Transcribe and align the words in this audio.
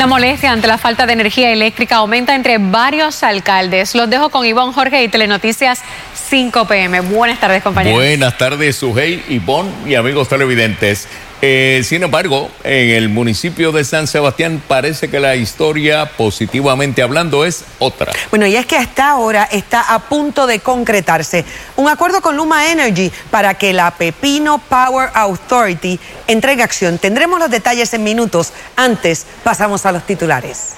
La 0.00 0.06
molestia 0.06 0.50
ante 0.50 0.66
la 0.66 0.78
falta 0.78 1.04
de 1.04 1.12
energía 1.12 1.52
eléctrica 1.52 1.96
aumenta 1.96 2.34
entre 2.34 2.56
varios 2.56 3.22
alcaldes. 3.22 3.94
Los 3.94 4.08
dejo 4.08 4.30
con 4.30 4.46
Ivonne 4.46 4.72
Jorge 4.72 5.04
y 5.04 5.08
Telenoticias 5.08 5.82
5 6.14 6.66
pm. 6.66 7.00
Buenas 7.00 7.38
tardes, 7.38 7.62
compañeros. 7.62 7.98
Buenas 7.98 8.38
tardes, 8.38 8.76
Sujei, 8.76 9.22
Ivonne 9.28 9.70
y 9.84 9.96
amigos 9.96 10.26
televidentes. 10.26 11.06
Eh, 11.42 11.82
sin 11.84 12.02
embargo, 12.02 12.50
en 12.64 12.90
el 12.90 13.08
municipio 13.08 13.72
de 13.72 13.84
San 13.84 14.06
Sebastián 14.06 14.62
parece 14.66 15.08
que 15.08 15.20
la 15.20 15.36
historia, 15.36 16.10
positivamente 16.16 17.02
hablando, 17.02 17.44
es 17.44 17.64
otra. 17.78 18.12
Bueno, 18.30 18.46
y 18.46 18.56
es 18.56 18.66
que 18.66 18.76
hasta 18.76 19.10
ahora 19.10 19.48
está 19.50 19.94
a 19.94 20.00
punto 20.00 20.46
de 20.46 20.60
concretarse 20.60 21.44
un 21.76 21.88
acuerdo 21.88 22.20
con 22.20 22.36
Luma 22.36 22.70
Energy 22.70 23.10
para 23.30 23.54
que 23.54 23.72
la 23.72 23.90
Pepino 23.92 24.58
Power 24.58 25.10
Authority 25.14 25.98
entregue 26.26 26.62
acción. 26.62 26.98
Tendremos 26.98 27.38
los 27.38 27.50
detalles 27.50 27.92
en 27.94 28.04
minutos. 28.04 28.52
Antes, 28.76 29.26
pasamos 29.42 29.86
a 29.86 29.92
los 29.92 30.04
titulares 30.04 30.74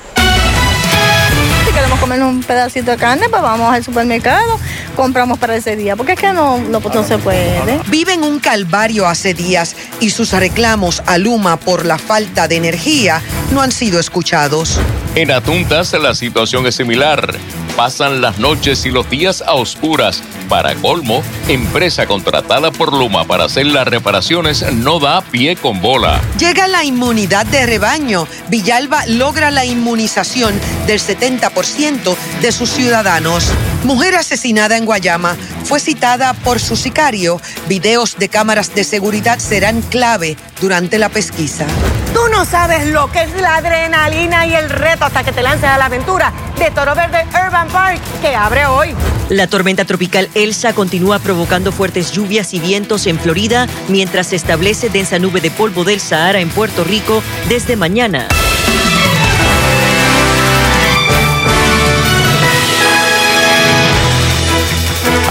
si 1.65 1.73
queremos 1.73 1.99
comer 1.99 2.23
un 2.23 2.43
pedacito 2.43 2.91
de 2.91 2.97
carne, 2.97 3.29
pues 3.29 3.43
vamos 3.43 3.73
al 3.73 3.85
supermercado, 3.85 4.59
compramos 4.97 5.39
para 5.39 5.57
ese 5.57 5.77
día, 5.77 5.97
porque 5.97 6.13
es 6.13 6.21
que 6.21 6.33
no, 6.33 6.59
no, 6.59 6.81
no 6.81 7.05
se 7.05 7.19
puede. 7.19 7.61
Viven 7.89 8.25
un 8.25 8.41
calvario 8.41 9.07
hace 9.07 9.35
días 9.35 9.77
y 10.01 10.11
sus 10.11 10.33
reclamos 10.33 11.03
a 11.07 11.19
Luma 11.19 11.57
por 11.59 11.87
la 11.87 11.99
falta 11.99 12.49
de 12.49 12.57
energía 12.57 13.23
no 13.53 13.61
han 13.61 13.73
sido 13.73 14.01
escuchados. 14.01 14.79
En 15.15 15.31
Atuntas 15.31 15.93
la 15.93 16.15
situación 16.15 16.67
es 16.67 16.75
similar. 16.75 17.37
Pasan 17.77 18.21
las 18.21 18.39
noches 18.39 18.85
y 18.85 18.91
los 18.91 19.09
días 19.09 19.43
a 19.47 19.55
oscuras. 19.55 20.23
Para 20.49 20.75
colmo, 20.75 21.23
empresa 21.49 22.07
contratada 22.07 22.71
por 22.71 22.93
Luma 22.93 23.25
para 23.25 23.45
hacer 23.45 23.67
las 23.67 23.89
reparaciones 23.89 24.65
no 24.75 25.01
da 25.01 25.23
pie 25.23 25.57
con 25.57 25.81
bola. 25.81 26.21
Llega 26.39 26.69
la 26.69 26.85
inmunidad 26.85 27.47
de 27.47 27.65
rebaño. 27.65 28.29
Villalba 28.49 29.07
logra 29.07 29.51
la 29.51 29.65
inmunización 29.65 30.55
del 30.87 31.01
70% 31.01 32.15
de 32.43 32.53
sus 32.53 32.71
ciudadanos. 32.71 33.51
Mujer 33.85 34.17
asesinada 34.17 34.77
en 34.77 34.85
Guayama 34.85 35.37
fue 35.65 35.81
citada 35.81 36.35
por 36.35 36.61
su 36.61 36.77
sicario. 36.77 37.41
Videos 37.69 38.17
de 38.19 38.29
cámaras 38.29 38.75
de 38.75 38.85
seguridad 38.85 39.39
serán 39.39 39.81
clave 39.81 40.37
durante 40.61 40.99
la 40.99 41.09
pesquisa. 41.09 41.67
No 42.33 42.47
sabes 42.47 42.87
lo 42.89 43.13
que 43.13 43.23
es 43.23 43.41
la 43.41 43.57
adrenalina 43.57 44.47
y 44.47 44.55
el 44.55 44.71
reto 44.71 45.05
hasta 45.05 45.23
que 45.23 45.33
te 45.33 45.43
lances 45.43 45.69
a 45.69 45.77
la 45.77 45.85
aventura 45.85 46.33
de 46.59 46.71
Toro 46.71 46.95
Verde 46.95 47.27
Urban 47.29 47.69
Park, 47.69 48.01
que 48.23 48.35
abre 48.35 48.65
hoy. 48.65 48.95
La 49.29 49.47
tormenta 49.47 49.85
tropical 49.85 50.31
Elsa 50.35 50.73
continúa 50.73 51.19
provocando 51.19 51.73
fuertes 51.73 52.11
lluvias 52.11 52.55
y 52.55 52.59
vientos 52.59 53.07
en 53.07 53.19
Florida 53.19 53.67
mientras 53.89 54.29
se 54.29 54.37
establece 54.37 54.89
densa 54.89 55.19
nube 55.19 55.43
de 55.43 55.51
polvo 55.51 55.85
del 55.85 56.01
Sahara 56.01 56.41
en 56.41 56.49
Puerto 56.49 56.85
Rico 56.85 57.23
desde 57.49 57.77
mañana. 57.77 58.29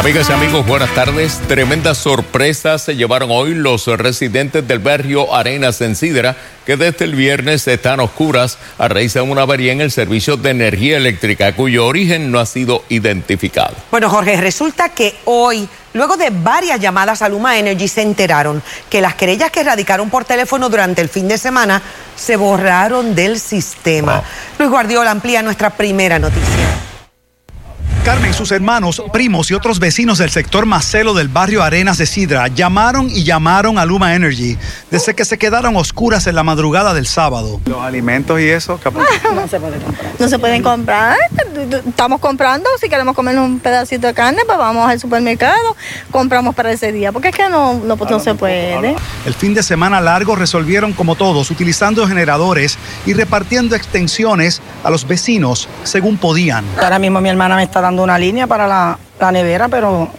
Amigas 0.02 0.30
y 0.32 0.34
amigos, 0.34 0.66
buenas 0.66 0.90
tardes. 0.96 1.40
Tremendas 1.48 2.00
sorpresas 2.00 2.82
se 2.82 2.96
llevaron 2.96 3.30
hoy 3.30 3.54
los 3.54 3.86
residentes 3.86 4.68
del 4.68 4.80
barrio 4.80 5.32
Arenas 5.36 5.80
en 5.82 5.96
Sidra, 5.96 6.36
que 6.66 6.76
desde 6.76 7.06
el 7.06 7.14
viernes 7.14 7.68
están 7.68 8.00
oscuras 8.00 8.58
a 8.80 8.88
raíz 8.88 9.14
de 9.14 9.22
una 9.22 9.44
avería 9.44 9.72
en 9.74 9.80
el 9.80 9.92
servicio 9.92 10.38
de 10.38 10.50
energía 10.50 10.98
eléctrica, 10.98 11.56
cuyo 11.56 11.86
origen 11.86 12.32
no 12.32 12.40
ha 12.40 12.48
sido 12.48 12.84
identificado. 12.90 13.76
Bueno, 13.92 14.10
Jorge, 14.10 14.38
resulta 14.38 14.90
que 14.90 15.14
hoy, 15.26 15.70
luego 15.94 16.18
de 16.18 16.32
varias 16.32 16.80
llamadas 16.80 17.22
a 17.22 17.30
Luma 17.30 17.60
Energy, 17.60 17.88
se 17.88 18.02
enteraron 18.02 18.64
que 18.90 19.02
las 19.02 19.14
querellas 19.14 19.52
que 19.52 19.64
radicaron 19.64 20.10
por 20.10 20.26
teléfono 20.26 20.68
durante 20.68 21.04
el 21.04 21.10
fin 21.10 21.28
de 21.28 21.38
semana 21.38 21.80
se 22.16 22.38
borraron 22.38 23.14
del 23.14 23.40
sistema. 23.40 24.16
Wow. 24.16 24.24
Luis 24.58 24.72
Guardiola 24.72 25.12
amplía 25.12 25.44
nuestra 25.44 25.70
primera 25.70 26.18
noticia. 26.18 26.81
Carmen, 28.12 28.34
sus 28.34 28.52
hermanos, 28.52 29.02
primos 29.14 29.50
y 29.52 29.54
otros 29.54 29.80
vecinos 29.80 30.18
del 30.18 30.30
sector 30.30 30.66
Macelo 30.66 31.14
del 31.14 31.30
barrio 31.30 31.64
Arenas 31.64 31.98
de 31.98 32.06
Sidra 32.06 32.50
llamaron 32.50 33.10
y 33.10 33.24
llamaron 33.24 33.80
a 33.80 33.86
Luma 33.86 34.16
Energy 34.16 34.58
desde 34.90 35.14
que 35.14 35.24
se 35.24 35.38
quedaron 35.38 35.78
oscuras 35.78 36.28
en 36.28 36.36
la 36.36 36.44
madrugada 36.44 36.94
del 36.94 37.08
sábado. 37.08 37.62
Los 37.64 37.80
alimentos 37.80 38.38
y 38.42 38.50
eso, 38.50 38.78
capaz. 38.84 39.06
No 39.34 39.48
se 39.48 39.62
puede 39.62 39.78
comprar. 39.80 40.12
No 40.20 40.28
se 40.28 40.40
pueden 40.40 40.62
comprar. 40.62 41.18
Estamos 41.88 42.20
comprando, 42.20 42.70
si 42.82 42.90
queremos 42.90 43.16
comer 43.16 43.40
un 43.40 43.62
pedacito 43.62 44.08
de 44.08 44.14
carne, 44.14 44.42
pues 44.46 44.58
vamos 44.58 44.90
al 44.90 45.00
supermercado, 45.00 45.78
compramos 46.12 46.54
para 46.54 46.70
ese 46.70 46.92
día, 46.92 47.14
porque 47.14 47.30
es 47.30 47.36
que 47.36 47.48
no, 47.48 47.76
no, 47.76 47.96
no 47.96 48.20
se 48.20 48.36
puede. 48.36 48.94
El 49.26 49.34
fin 49.34 49.54
de 49.54 49.64
semana 49.64 50.02
largo 50.02 50.36
resolvieron 50.36 50.92
como 50.92 51.16
todos, 51.16 51.50
utilizando 51.50 52.06
generadores 52.06 52.78
y 53.06 53.14
repartiendo 53.14 53.74
extensiones 53.74 54.62
a 54.84 54.90
los 54.90 55.08
vecinos 55.08 55.70
según 55.84 56.18
podían. 56.18 56.66
Ahora 56.78 57.00
mismo 57.00 57.22
mi 57.22 57.30
hermana 57.30 57.56
me 57.56 57.64
está 57.64 57.80
dando 57.80 58.01
una 58.02 58.18
línea 58.18 58.48
para 58.48 58.68
la, 58.68 58.98
la 59.20 59.32
nevera, 59.32 59.68
pero 59.70 60.10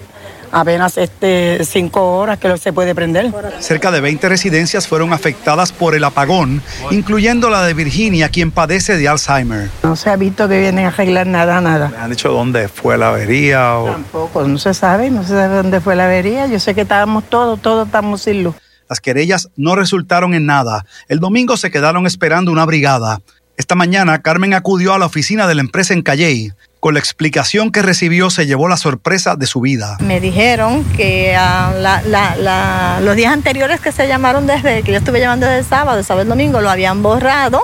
apenas 0.53 0.98
este, 0.98 1.65
cinco 1.65 2.19
horas 2.19 2.38
que 2.38 2.56
se 2.59 2.72
puede 2.72 2.94
prender. 2.94 3.32
Cerca 3.59 3.91
de 3.91 4.00
20 4.00 4.28
residencias 4.28 4.87
fueron 4.87 5.12
afectadas 5.12 5.72
por 5.72 5.94
el 5.94 6.04
apagón, 6.04 6.62
incluyendo 6.91 7.50
la 7.50 7.65
de 7.65 7.75
Virginia, 7.75 8.28
quien 8.28 8.53
padece 8.53 8.97
de 8.97 9.09
Alzheimer. 9.09 9.71
No 9.82 9.97
se 9.97 10.10
ha 10.10 10.16
visto 10.16 10.48
que 10.48 10.60
vienen 10.60 10.84
a 10.84 10.88
arreglar 10.88 11.26
nada, 11.26 11.60
nada. 11.60 11.88
¿Me 11.88 11.97
han 11.97 12.10
dicho 12.10 12.31
dónde 12.31 12.69
fue 12.69 12.98
la 12.98 13.09
avería? 13.09 13.78
O... 13.78 13.87
Tampoco, 13.87 14.47
no 14.47 14.59
se 14.59 14.75
sabe, 14.75 15.10
no 15.10 15.22
se 15.22 15.31
sabe 15.31 15.56
dónde 15.56 15.81
fue 15.81 15.97
la 15.97 16.04
avería. 16.04 16.47
Yo 16.47 16.60
sé 16.60 16.75
que 16.75 16.82
estábamos 16.82 17.25
todos, 17.25 17.60
todos 17.60 17.87
estamos 17.87 18.22
sin 18.22 18.44
luz. 18.44 18.54
Las 18.88 19.00
querellas 19.00 19.48
no 19.56 19.75
resultaron 19.75 20.34
en 20.34 20.44
nada. 20.44 20.84
El 21.09 21.19
domingo 21.19 21.56
se 21.56 21.71
quedaron 21.71 22.06
esperando 22.06 22.53
una 22.53 22.66
brigada. 22.66 23.21
Esta 23.56 23.75
mañana, 23.75 24.21
Carmen 24.21 24.53
acudió 24.53 24.92
a 24.92 24.98
la 24.98 25.06
oficina 25.06 25.47
de 25.47 25.54
la 25.54 25.62
empresa 25.62 25.94
en 25.94 26.03
Calley. 26.03 26.53
Con 26.82 26.94
la 26.94 26.98
explicación 26.98 27.70
que 27.70 27.81
recibió, 27.81 28.28
se 28.28 28.44
llevó 28.44 28.66
la 28.66 28.76
sorpresa 28.76 29.37
de 29.37 29.47
su 29.47 29.60
vida. 29.60 29.98
Me 30.00 30.19
dijeron 30.19 30.82
que 30.97 31.32
uh, 31.32 31.81
la, 31.81 32.03
la, 32.04 32.34
la, 32.34 32.98
los 33.00 33.15
días 33.15 33.32
anteriores 33.32 33.78
que 33.78 33.93
se 33.93 34.09
llamaron 34.09 34.48
desde 34.48 34.82
que 34.82 34.91
yo 34.91 34.98
estuve 34.98 35.21
llamando 35.21 35.47
desde 35.47 35.60
el 35.60 35.65
sábado, 35.65 36.00
el 36.00 36.04
sábado 36.04 36.22
y 36.22 36.26
el 36.26 36.28
domingo, 36.31 36.60
lo 36.60 36.69
habían 36.69 37.00
borrado, 37.00 37.62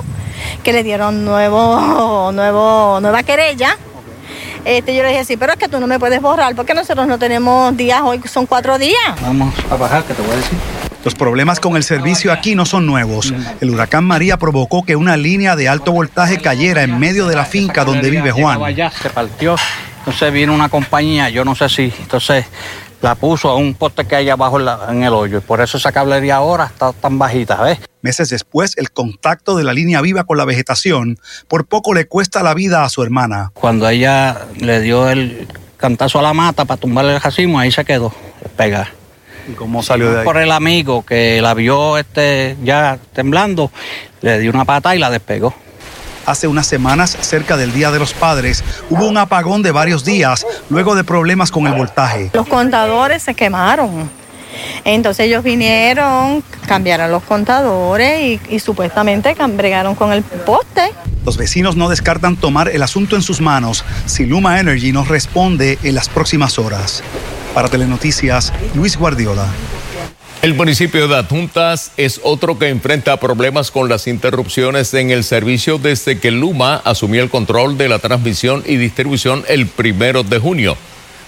que 0.63 0.73
le 0.73 0.85
dieron 0.85 1.25
nuevo, 1.25 2.31
nuevo, 2.33 3.01
nueva 3.01 3.25
querella. 3.25 3.77
Este, 4.65 4.95
yo 4.95 5.03
le 5.03 5.09
dije, 5.09 5.25
sí, 5.25 5.37
pero 5.37 5.55
es 5.55 5.59
que 5.59 5.67
tú 5.67 5.81
no 5.81 5.89
me 5.89 5.99
puedes 5.99 6.23
borrar 6.23 6.55
porque 6.55 6.73
nosotros 6.73 7.09
no 7.09 7.19
tenemos 7.19 7.77
días, 7.77 8.03
hoy 8.05 8.21
son 8.33 8.47
cuatro 8.47 8.79
días. 8.79 9.21
Vamos 9.21 9.53
a 9.69 9.75
bajar, 9.75 10.05
que 10.05 10.15
te 10.15 10.23
voy 10.23 10.31
a 10.31 10.37
decir. 10.37 10.88
Los 11.09 11.15
problemas 11.15 11.59
con 11.59 11.75
el 11.75 11.85
servicio 11.85 12.31
aquí 12.35 12.55
no 12.55 12.67
son 12.67 12.85
nuevos. 12.85 13.33
El 13.63 13.71
huracán 13.71 14.05
María 14.05 14.37
provocó 14.37 14.83
que 14.83 14.95
una 14.95 15.17
línea 15.17 15.57
de 15.57 15.67
alto 15.67 15.91
voltaje 15.91 16.37
cayera 16.37 16.83
en 16.83 16.99
medio 16.99 17.27
de 17.29 17.35
la 17.35 17.47
finca 17.47 17.87
donde 17.87 18.11
vive 18.11 18.31
Juan. 18.31 18.61
Se 19.01 19.09
partió, 19.09 19.57
entonces 20.01 20.31
vino 20.35 20.53
una 20.53 20.69
compañía, 20.69 21.31
yo 21.31 21.47
no 21.47 21.55
sé 21.55 21.71
si, 21.71 21.91
entonces 21.99 22.45
la 23.01 23.15
puso 23.15 23.49
a 23.49 23.57
un 23.57 23.73
poste 23.73 24.05
que 24.05 24.17
hay 24.17 24.29
abajo 24.29 24.59
en, 24.59 24.67
la, 24.67 24.81
en 24.91 25.03
el 25.03 25.15
hoyo 25.15 25.39
y 25.39 25.41
por 25.41 25.63
eso 25.63 25.79
esa 25.79 25.93
cablería 25.93 26.37
ahora 26.37 26.67
está 26.67 26.93
tan 26.93 27.19
bajita, 27.19 27.57
¿ves? 27.63 27.79
Meses 28.03 28.29
después, 28.29 28.77
el 28.77 28.91
contacto 28.91 29.57
de 29.57 29.65
la 29.65 29.73
línea 29.73 30.03
viva 30.03 30.25
con 30.25 30.37
la 30.37 30.45
vegetación 30.45 31.19
por 31.49 31.65
poco 31.65 31.95
le 31.95 32.07
cuesta 32.07 32.43
la 32.43 32.53
vida 32.53 32.85
a 32.85 32.91
su 32.91 33.03
hermana. 33.03 33.51
Cuando 33.55 33.89
ella 33.89 34.43
le 34.59 34.83
dio 34.83 35.09
el 35.09 35.49
cantazo 35.79 36.19
a 36.19 36.23
la 36.23 36.35
mata 36.35 36.67
para 36.67 36.79
tumbarle 36.79 37.15
el 37.15 37.21
racimo, 37.23 37.59
ahí 37.59 37.73
se 37.73 37.87
quedó 37.87 38.13
pegada. 38.59 38.91
¿Y 39.49 39.53
cómo 39.53 39.83
salió 39.83 40.13
de 40.13 40.21
ahí? 40.21 40.25
Por 40.25 40.37
el 40.37 40.53
amigo 40.53 41.05
que 41.05 41.41
la 41.41 41.55
vio 41.55 41.97
este, 41.99 42.57
ya 42.63 42.99
temblando, 43.13 43.71
le 44.21 44.39
dio 44.39 44.51
una 44.51 44.65
pata 44.65 44.95
y 44.95 44.99
la 44.99 45.11
despegó. 45.11 45.55
Hace 46.27 46.47
unas 46.47 46.67
semanas, 46.67 47.17
cerca 47.23 47.57
del 47.57 47.73
Día 47.73 47.91
de 47.91 47.99
los 47.99 48.13
Padres, 48.13 48.63
hubo 48.91 49.09
un 49.09 49.17
apagón 49.17 49.63
de 49.63 49.71
varios 49.71 50.05
días 50.05 50.47
luego 50.69 50.95
de 50.95 51.03
problemas 51.03 51.51
con 51.51 51.67
el 51.67 51.73
voltaje. 51.73 52.31
Los 52.35 52.47
contadores 52.47 53.23
se 53.23 53.35
quemaron. 53.35 54.11
Entonces 54.85 55.27
ellos 55.27 55.43
vinieron, 55.43 56.43
cambiaron 56.67 57.11
los 57.11 57.23
contadores 57.23 58.21
y, 58.21 58.41
y 58.55 58.59
supuestamente 58.59 59.35
bregaron 59.35 59.95
con 59.95 60.13
el 60.13 60.23
poste. 60.23 60.93
Los 61.25 61.39
vecinos 61.39 61.77
no 61.77 61.89
descartan 61.89 62.37
tomar 62.37 62.69
el 62.69 62.83
asunto 62.83 63.17
en 63.17 63.23
sus 63.23 63.41
manos 63.41 63.85
si 64.05 64.27
Luma 64.27 64.61
Energy 64.61 64.93
nos 64.93 65.09
responde 65.09 65.79
en 65.83 65.95
las 65.95 66.09
próximas 66.09 66.59
horas. 66.59 67.03
Para 67.59 67.71
Telenoticias, 67.71 68.53
Luis 68.77 68.97
Guardiola. 68.97 69.45
El 70.43 70.55
municipio 70.55 71.09
de 71.09 71.17
Adjuntas 71.17 71.91
es 71.97 72.21
otro 72.23 72.57
que 72.57 72.69
enfrenta 72.69 73.17
problemas 73.17 73.73
con 73.73 73.89
las 73.89 74.07
interrupciones 74.07 74.95
en 74.95 75.11
el 75.11 75.25
servicio 75.25 75.79
desde 75.79 76.21
que 76.21 76.31
Luma 76.31 76.77
asumió 76.85 77.21
el 77.21 77.31
control 77.31 77.77
de 77.77 77.89
la 77.89 77.99
transmisión 77.99 78.63
y 78.65 78.77
distribución 78.77 79.43
el 79.49 79.67
primero 79.67 80.23
de 80.23 80.39
junio. 80.39 80.77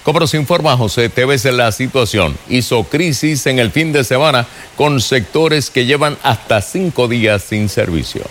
Como 0.04 0.20
nos 0.20 0.34
informa 0.34 0.76
José 0.76 1.08
Tevez, 1.08 1.46
la 1.46 1.72
situación 1.72 2.38
hizo 2.48 2.84
crisis 2.84 3.44
en 3.46 3.58
el 3.58 3.72
fin 3.72 3.92
de 3.92 4.04
semana 4.04 4.46
con 4.76 5.00
sectores 5.00 5.68
que 5.68 5.84
llevan 5.84 6.16
hasta 6.22 6.62
cinco 6.62 7.08
días 7.08 7.42
sin 7.42 7.68
servicio. 7.68 8.22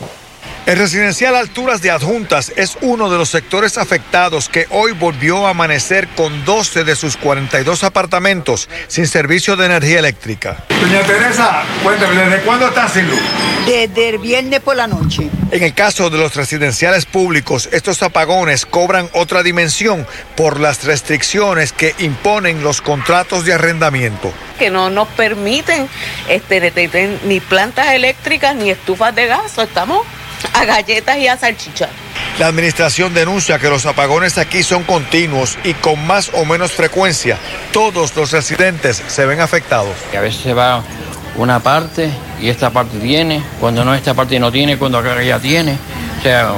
El 0.70 0.78
residencial 0.78 1.36
Alturas 1.36 1.82
de 1.82 1.90
Adjuntas 1.90 2.54
es 2.56 2.78
uno 2.82 3.10
de 3.10 3.18
los 3.18 3.30
sectores 3.30 3.80
afectados 3.80 4.50
que 4.50 4.68
hoy 4.70 4.92
volvió 4.92 5.48
a 5.48 5.50
amanecer 5.50 6.08
con 6.10 6.46
12 6.46 6.84
de 6.84 6.96
sus 6.96 7.18
42 7.18 7.84
apartamentos 7.84 8.70
sin 8.88 9.08
servicio 9.08 9.56
de 9.56 9.66
energía 9.66 9.98
eléctrica. 9.98 10.64
Doña 10.80 11.02
Teresa, 11.02 11.64
cuéntame, 11.82 12.24
¿desde 12.24 12.42
cuándo 12.42 12.68
está 12.68 12.88
sin 12.88 13.10
luz? 13.10 13.20
Desde 13.66 14.10
el 14.10 14.20
viernes 14.20 14.60
por 14.60 14.76
la 14.76 14.86
noche. 14.86 15.32
En 15.50 15.64
el 15.64 15.74
caso 15.74 16.12
de 16.12 16.20
los 16.20 16.36
residenciales 16.36 17.08
públicos, 17.08 17.68
estos 17.72 18.04
apagones 18.04 18.68
cobran 18.68 19.10
otra 19.14 19.42
dimensión 19.42 20.06
por 20.38 20.60
las 20.60 20.84
restricciones 20.84 21.74
que 21.74 21.96
imponen 21.98 22.62
los 22.62 22.84
contratos 22.84 23.44
de 23.44 23.54
arrendamiento. 23.54 24.32
Que 24.60 24.70
no 24.70 24.92
nos 24.92 25.08
permiten 25.08 25.90
este, 26.28 27.18
ni 27.26 27.40
plantas 27.40 27.94
eléctricas 27.94 28.56
ni 28.56 28.70
estufas 28.70 29.16
de 29.16 29.26
gas. 29.26 29.58
Estamos 29.58 30.06
a 30.54 30.66
galletas 30.66 31.18
y 31.18 31.28
a 31.28 31.38
salchichas. 31.38 31.90
La 32.38 32.48
administración 32.48 33.14
denuncia 33.14 33.60
que 33.60 33.70
los 33.70 33.86
apagones 33.86 34.38
aquí 34.38 34.64
son 34.64 34.84
continuos 34.84 35.58
y 35.64 35.74
con 35.74 36.06
más 36.06 36.32
o 36.34 36.46
menos 36.46 36.72
frecuencia. 36.72 37.38
Todos 37.74 38.16
los 38.16 38.32
residentes 38.32 39.04
se 39.08 39.26
ven 39.26 39.42
afectados. 39.42 39.96
A 40.18 40.22
veces 40.22 40.42
se 40.42 40.54
va 40.54 40.84
una 41.36 41.60
parte 41.60 42.10
y 42.42 42.50
esta 42.50 42.70
parte 42.70 42.98
tiene, 43.00 43.44
cuando 43.60 43.84
no 43.84 43.94
esta 43.94 44.14
parte 44.14 44.40
no 44.40 44.52
tiene, 44.52 44.78
cuando 44.78 44.98
acá 44.98 45.22
ya 45.22 45.40
tiene. 45.40 45.78
O 46.20 46.22
sea, 46.22 46.54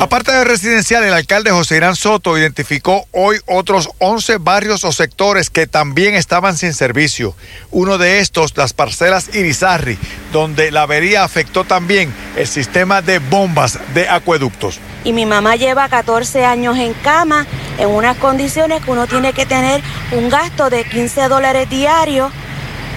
Aparte 0.00 0.32
de 0.32 0.44
residencial, 0.44 1.04
el 1.04 1.12
alcalde 1.12 1.50
José 1.50 1.76
Irán 1.76 1.94
Soto 1.94 2.38
identificó 2.38 3.06
hoy 3.12 3.36
otros 3.46 3.90
11 3.98 4.38
barrios 4.38 4.84
o 4.84 4.92
sectores 4.92 5.50
que 5.50 5.66
también 5.66 6.14
estaban 6.14 6.56
sin 6.56 6.72
servicio. 6.72 7.34
Uno 7.70 7.98
de 7.98 8.20
estos, 8.20 8.56
las 8.56 8.72
parcelas 8.72 9.34
Irizarri, 9.34 9.98
donde 10.32 10.70
la 10.70 10.82
avería 10.82 11.22
afectó 11.22 11.64
también 11.64 12.12
el 12.36 12.46
sistema 12.46 13.02
de 13.02 13.18
bombas 13.18 13.78
de 13.94 14.08
acueductos. 14.08 14.80
Y 15.04 15.12
mi 15.12 15.26
mamá 15.26 15.56
lleva 15.56 15.88
14 15.88 16.44
años 16.44 16.78
en 16.78 16.94
cama, 16.94 17.46
en 17.78 17.88
unas 17.88 18.16
condiciones 18.16 18.82
que 18.82 18.90
uno 18.90 19.06
tiene 19.06 19.32
que 19.34 19.44
tener 19.44 19.82
un 20.12 20.30
gasto 20.30 20.70
de 20.70 20.84
15 20.84 21.28
dólares 21.28 21.68
diarios 21.68 22.32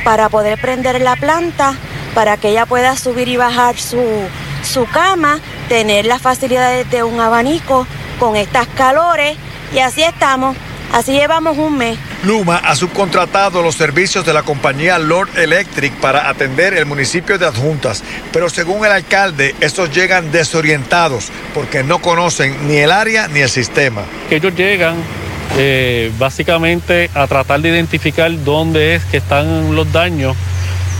para 0.03 0.29
poder 0.29 0.59
prender 0.59 1.01
la 1.01 1.15
planta, 1.17 1.75
para 2.15 2.37
que 2.37 2.49
ella 2.49 2.65
pueda 2.65 2.95
subir 2.95 3.27
y 3.27 3.37
bajar 3.37 3.77
su, 3.77 4.01
su 4.63 4.85
cama 4.85 5.39
tener 5.67 6.05
las 6.05 6.21
facilidades 6.21 6.89
de 6.89 7.03
un 7.03 7.19
abanico 7.19 7.87
con 8.19 8.35
estas 8.35 8.67
calores 8.67 9.37
y 9.73 9.79
así 9.79 10.03
estamos. 10.03 10.55
Así 10.91 11.11
llevamos 11.11 11.57
un 11.57 11.77
mes. 11.77 11.99
Luma 12.23 12.57
ha 12.57 12.75
subcontratado 12.75 13.61
los 13.61 13.75
servicios 13.75 14.25
de 14.25 14.33
la 14.33 14.41
compañía 14.41 14.97
Lord 14.97 15.37
Electric 15.37 15.93
para 15.97 16.29
atender 16.29 16.73
el 16.73 16.85
municipio 16.87 17.37
de 17.37 17.45
Adjuntas, 17.45 18.03
pero 18.33 18.49
según 18.49 18.83
el 18.85 18.91
alcalde, 18.91 19.55
estos 19.61 19.91
llegan 19.91 20.31
desorientados 20.31 21.31
porque 21.53 21.83
no 21.83 21.99
conocen 21.99 22.67
ni 22.67 22.77
el 22.77 22.91
área 22.91 23.27
ni 23.27 23.39
el 23.41 23.49
sistema. 23.49 24.01
Ellos 24.31 24.55
llegan 24.55 24.95
eh, 25.57 26.11
básicamente 26.17 27.09
a 27.13 27.27
tratar 27.27 27.61
de 27.61 27.69
identificar 27.69 28.31
dónde 28.43 28.95
es 28.95 29.03
que 29.05 29.17
están 29.17 29.75
los 29.75 29.91
daños 29.91 30.35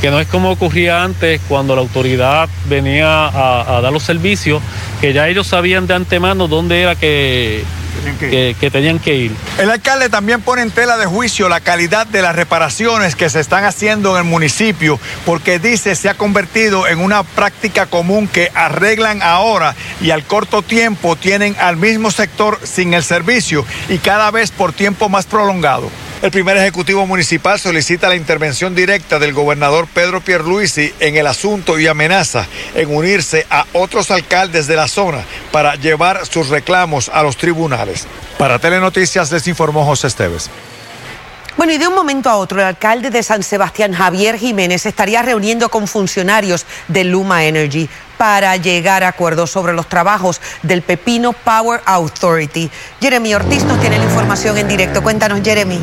que 0.01 0.12
no 0.12 0.19
es 0.19 0.28
como 0.28 0.51
ocurría 0.51 1.04
antes 1.04 1.42
cuando 1.48 1.75
la 1.75 1.81
autoridad 1.81 2.48
venía 2.68 3.28
a, 3.28 3.81
dar 3.81 3.92
los 3.92 4.04
servicios, 4.04 4.62
que 5.01 5.13
ya 5.13 5.28
ellos 5.28 5.48
sabían 5.48 5.88
de 5.88 5.94
antemano 5.94 6.48
dónde 6.48 6.81
era 6.81 6.96
que, 6.96 7.63
que, 8.19 8.72
tenían 8.72 9.00
que 9.00 9.16
ir. 9.16 9.36
El 9.57 9.69
alcalde 9.69 10.10
también 10.10 10.42
pone 10.42 10.62
en 10.62 10.72
tela 10.72 10.98
de 10.98 11.06
juicio 11.06 11.50
la 11.50 11.60
calidad 11.60 12.07
de 12.07 12.22
las 12.22 12.36
reparaciones 12.36 13.16
que 13.16 13.30
se 13.30 13.42
están 13.42 13.66
haciendo 13.66 14.12
en 14.12 14.25
el 14.25 14.30
municipio, 14.30 15.00
porque 15.25 15.60
dice 15.60 15.96
se 15.96 16.10
ha 16.10 16.13
convertido 16.13 16.88
en 16.88 17.00
una 17.00 17.24
práctica 17.24 17.86
común 17.86 18.28
que 18.28 18.51
arreglan 18.54 19.22
ahora 19.22 19.75
y 20.01 20.12
al 20.12 20.24
corto 20.24 20.62
tiempo 20.62 21.18
tienen 21.18 21.56
al 21.60 21.75
mismo 21.75 22.10
sector 22.12 22.60
sin 22.63 22.94
el 22.94 23.04
servicio 23.04 23.66
y 23.90 23.98
cada 23.98 24.31
vez 24.31 24.51
por 24.51 24.72
tiempo 24.72 25.10
más 25.10 25.25
prolongado. 25.25 25.90
El 26.21 26.31
primer 26.31 26.57
ejecutivo 26.57 27.06
municipal 27.06 27.57
solicita 27.62 28.10
la 28.10 28.16
intervención 28.18 28.75
directa 28.75 29.19
del 29.19 29.31
gobernador 29.31 29.88
Pedro 29.88 30.19
Pierluisi 30.19 30.94
en 31.00 31.16
el 31.16 31.25
asunto 31.25 31.80
y 31.80 31.88
amenaza 31.88 32.45
en 32.75 32.94
unirse 32.94 33.48
a 33.50 33.66
otros 33.71 34.12
alcaldes 34.12 34.68
de 34.68 34.75
la 34.75 34.89
zona 34.89 35.24
para 35.54 35.75
llevar 35.75 36.25
sus 36.25 36.50
reclamos 36.50 37.07
a 37.07 37.24
los 37.24 37.38
tribunales. 37.38 38.06
Para 38.38 38.60
Telenoticias 38.60 39.31
les 39.31 39.48
informó 39.48 39.86
José 39.86 40.07
Esteves. 40.07 40.50
Bueno, 41.56 41.71
y 41.71 41.77
de 41.77 41.88
un 41.88 41.95
momento 41.95 42.30
a 42.30 42.36
otro, 42.36 42.60
el 42.60 42.65
alcalde 42.65 43.10
de 43.10 43.24
San 43.24 43.42
Sebastián, 43.42 43.94
Javier 43.94 44.38
Jiménez, 44.38 44.86
estaría 44.86 45.22
reuniendo 45.22 45.69
con 45.69 45.88
funcionarios 45.88 46.65
de 46.89 47.06
Luma 47.06 47.45
Energy 47.45 47.89
para 48.18 48.57
llegar 48.57 49.06
a 49.06 49.10
acuerdos 49.10 49.51
sobre 49.51 49.72
los 49.72 49.88
trabajos 49.88 50.42
del 50.63 50.81
Pepino 50.81 51.31
Power 51.31 51.81
Authority. 51.86 52.69
Jeremy 53.01 53.36
Ortiz 53.36 53.63
nos 53.63 53.80
tiene 53.80 53.98
la 53.98 54.06
información 54.06 54.57
en 54.57 54.68
directo. 54.68 55.01
Cuéntanos, 55.01 55.39
Jeremy. 55.42 55.80